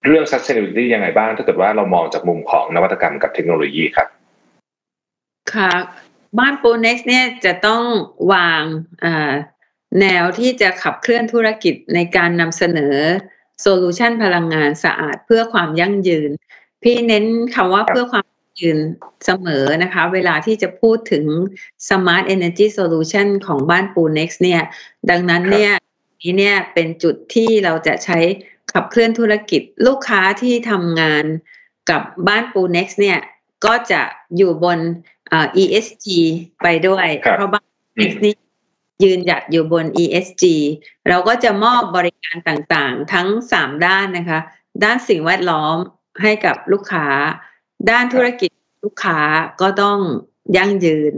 [0.05, 4.07] เรื่อง sustainability ยังไงบ้าง ถ้าเกิดว่าเรามองจากมุมของนวัตกรรมกับเทคโนโลยีครับ
[5.53, 5.71] ค่ะ
[6.39, 7.84] บ้านปูเน็กซ์เนี่ยจะต้อง
[8.34, 8.63] วาง
[10.01, 12.95] แนวที่จะขับเคลื่อนธุรกิจในการนำเสนอ
[13.61, 16.32] โซลูชันพลังงานสะอาดเพื่อความยั่งยืน
[16.88, 17.25] พี่เน้น
[17.55, 18.25] คำว่าเพื่อความ
[18.61, 18.79] ยืน
[19.25, 21.25] เสมอนะคะ เวลาที่จะพูดถึง
[21.88, 24.61] Smart Energy Solution ของบ้านปู Next เนี่ย
[25.09, 25.71] ดังนั้นเนี่ย
[26.21, 28.19] นี้เนี่ยเป็นจุดที่เราจะใช้
[28.71, 31.25] ขับเคลื่อนธุรกิจลูกค้าที่ทำงาน
[31.89, 33.19] กับบ้านปู Next เนี่ย
[33.65, 34.01] ก็จะ
[34.38, 34.79] อยู่บน
[35.61, 36.07] ESG
[36.63, 37.67] ไปด้วย เพราะบ้าน
[37.99, 38.36] Next นี่
[39.03, 40.43] ยืนหยัดอยู่บน ESG
[41.09, 44.39] เราก็จะมอบบริการต่างๆ ทั้งสามด้านนะคะ
[44.83, 45.77] ด้านสิ่งแวดล้อม
[46.22, 47.07] ให้กับลูกค้า
[47.89, 48.51] ด้านธุรกิจ
[48.84, 49.20] ลูกค้า
[49.61, 49.99] ก็ต้อง
[50.57, 51.13] ยั่งยืน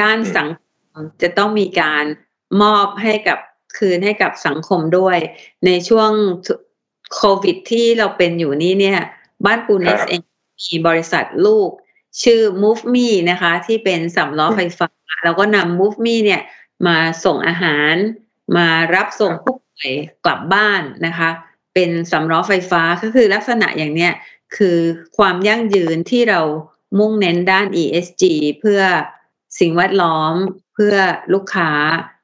[0.00, 0.60] ด้านสังค
[0.96, 2.04] มจะต้องมีการ
[2.62, 3.38] มอบให้กับ
[3.78, 5.18] คืนให้กับสังคมด้วย
[5.66, 6.10] ในช่วง
[7.14, 8.98] โควิดที่เราเป็นอยู่นี้เนี่ย
[9.46, 10.20] บ้านปูเนสเอง
[10.68, 11.70] มีบริษัทลูก
[12.22, 14.88] ชื่อ Move Me นะคะ ที่เป็นสำล้อไฟฟ้า
[15.24, 16.42] เราก็นำ Move Me เนี่ย
[16.86, 17.94] มาส่งอาหาร
[18.56, 19.90] มารับส่งผู้ป่วย
[20.24, 21.30] กลับบ้านนะคะ
[21.74, 24.12] เป็นสำล้อไฟฟ้าก็คือลักษณะอย่างเนี้ย
[24.56, 24.78] คือ
[25.16, 26.40] ความยั่งยืนที่เรา
[26.98, 28.22] มุ่งเน้นด้าน ESG
[28.60, 28.80] เพื่อ
[29.60, 30.34] สิ่งแวดล้อม
[30.74, 30.94] เพื่อ
[31.34, 31.70] ลูกค้า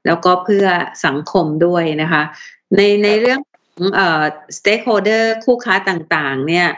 [0.06, 0.66] แล้วก็เพื่อ
[1.06, 2.22] สังคมด้วยนะคะ
[2.76, 4.24] ในในเรื่องของเอ่อ
[4.58, 6.68] stakeholder คู่ค้าต่างๆ เนี่ย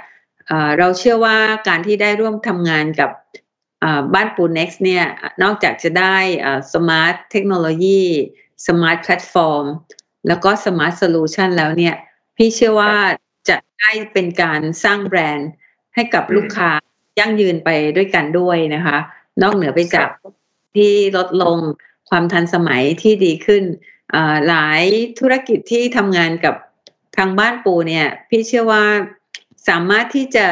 [0.79, 1.37] เราเชื่อว่า
[1.69, 3.11] การที่ได้ร่วมทำงานกับ
[4.15, 5.05] บ้านปู next เนี่ย
[5.43, 6.17] นอกจากจะได้
[6.73, 8.03] smart technology
[8.67, 9.67] smart platform
[10.29, 11.95] แล้วก็ smart solution แล้วเนี่ย
[12.37, 12.95] พี่เชื่อว่า
[13.49, 15.51] จะได้เป็นการสร้างแบรนด์
[15.95, 16.71] ให้กับลูกค้า
[17.19, 18.99] ยั่งยืนไปด้วยกันด้วยนะคะ
[19.43, 20.09] นอกเหนือไปจาก
[20.77, 21.59] ที่ลดลง
[22.11, 23.63] ความทันสมัยที่ดีขึ้น
[24.49, 24.83] หลาย
[25.21, 26.55] ธุรกิจที่ทำงานกับ
[27.17, 28.85] ทางบ้านปูเนี่ย พี่เชื่อว่า
[29.69, 30.47] สามารถที่จะ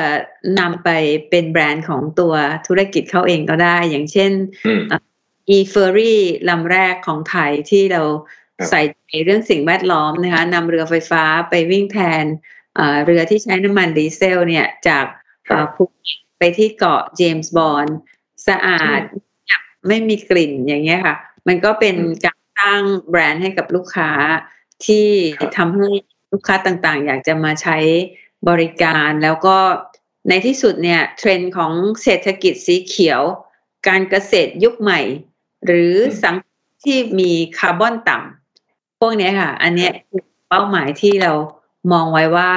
[0.58, 0.88] นำไป
[1.30, 2.34] เป็นแบรนด์ของตัว
[2.66, 4.32] ธุรกิจเขาเองก็ได้ อย่างเช่น
[5.56, 6.16] e f e r r y
[6.48, 8.02] ลำแรกของไทยที่เรา
[8.70, 12.24] ใส่ใจเรื่องสิ่งแวดล้อมนะคะนำเรือไฟฟ้าไปวิ่งแทน
[13.04, 15.04] เรือที่ใช้น้ำมันดีเซลเนี่ยจาก
[15.74, 17.96] ภูเก็ตไปที่เกาะเจมส์บอนด์
[18.48, 19.00] สะอาด
[19.88, 21.16] ไม่มีกลิ่นอย่างเงี้ยค่ะ
[21.48, 24.10] มันก็เป็นการสร้างแบรนด์ให้กับลูกค้า
[24.86, 25.08] ที่
[25.56, 25.88] ทำให้
[26.32, 27.78] ลูกค้าต่างๆ อยากจะมาใช้
[28.48, 29.56] บริการแล้วก็
[30.28, 31.72] ในที่สุดเนี่ยเทรนด์ของ
[32.02, 33.22] เศรษฐกิจสีเขียว
[33.88, 35.00] การเกษตรยุคใหม่
[35.66, 36.36] หรือสัง
[36.84, 39.88] ที่มีคาร์บอนต่ำพวกนี้ค่ะ อันนี้
[40.48, 41.32] เป้าหมายที่เรา
[41.92, 42.50] มองไว้ว่า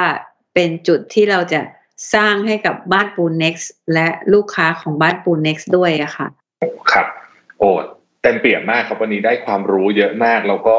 [0.53, 1.61] เป็นจุดที่เราจะ
[2.13, 6.27] สร้างให้กับบ้านปูน next และลูกค้าของบ้านปูน next ด้วยอะค่ะ
[6.91, 7.07] ครับ
[7.59, 7.69] โอ้
[8.21, 10.77] เต็มเปี่ยมมากครับวันนี้ได้ความรู้เยอะมาก แล้วก็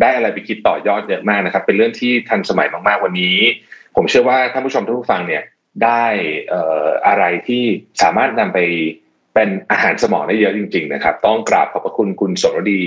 [0.00, 3.36] ได้อะไรไปคิดต่อยอดเยอะมากนะครับ เป็นเรื่องที่ทันสมัยมากๆวันนี้
[3.96, 5.42] ผมเชื่อว่าท่านผู้ชมทุกฟังเนี่ย
[5.84, 6.04] ได้
[7.06, 7.64] อะไรที่
[8.02, 8.58] สามารถนำไป
[9.34, 12.80] เป็นอาหารสมองได้เยอะจริง ๆ นะครับ ต้องกราบขอบพระคุณคุณสมรดี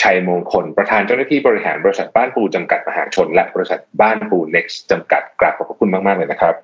[0.00, 6.54] ชัยมงคล ประธานเจ้าหน้าที่บริหารบริษัทบ้านปูจำกัดมหาชน และบริษัทบ้านปู next จำกัดกราบขอบพระคุณมากๆเลยนะครับ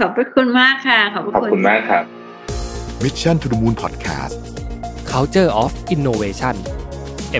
[0.00, 2.04] ขอบพระคุณมากค่ะ ขอบพระขอบคุณมากครับ
[3.02, 4.36] Mission to the Moon Podcast
[5.12, 6.56] Culture of Innovation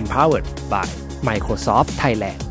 [0.01, 0.87] Empowered by
[1.29, 2.44] Microsoft Thailand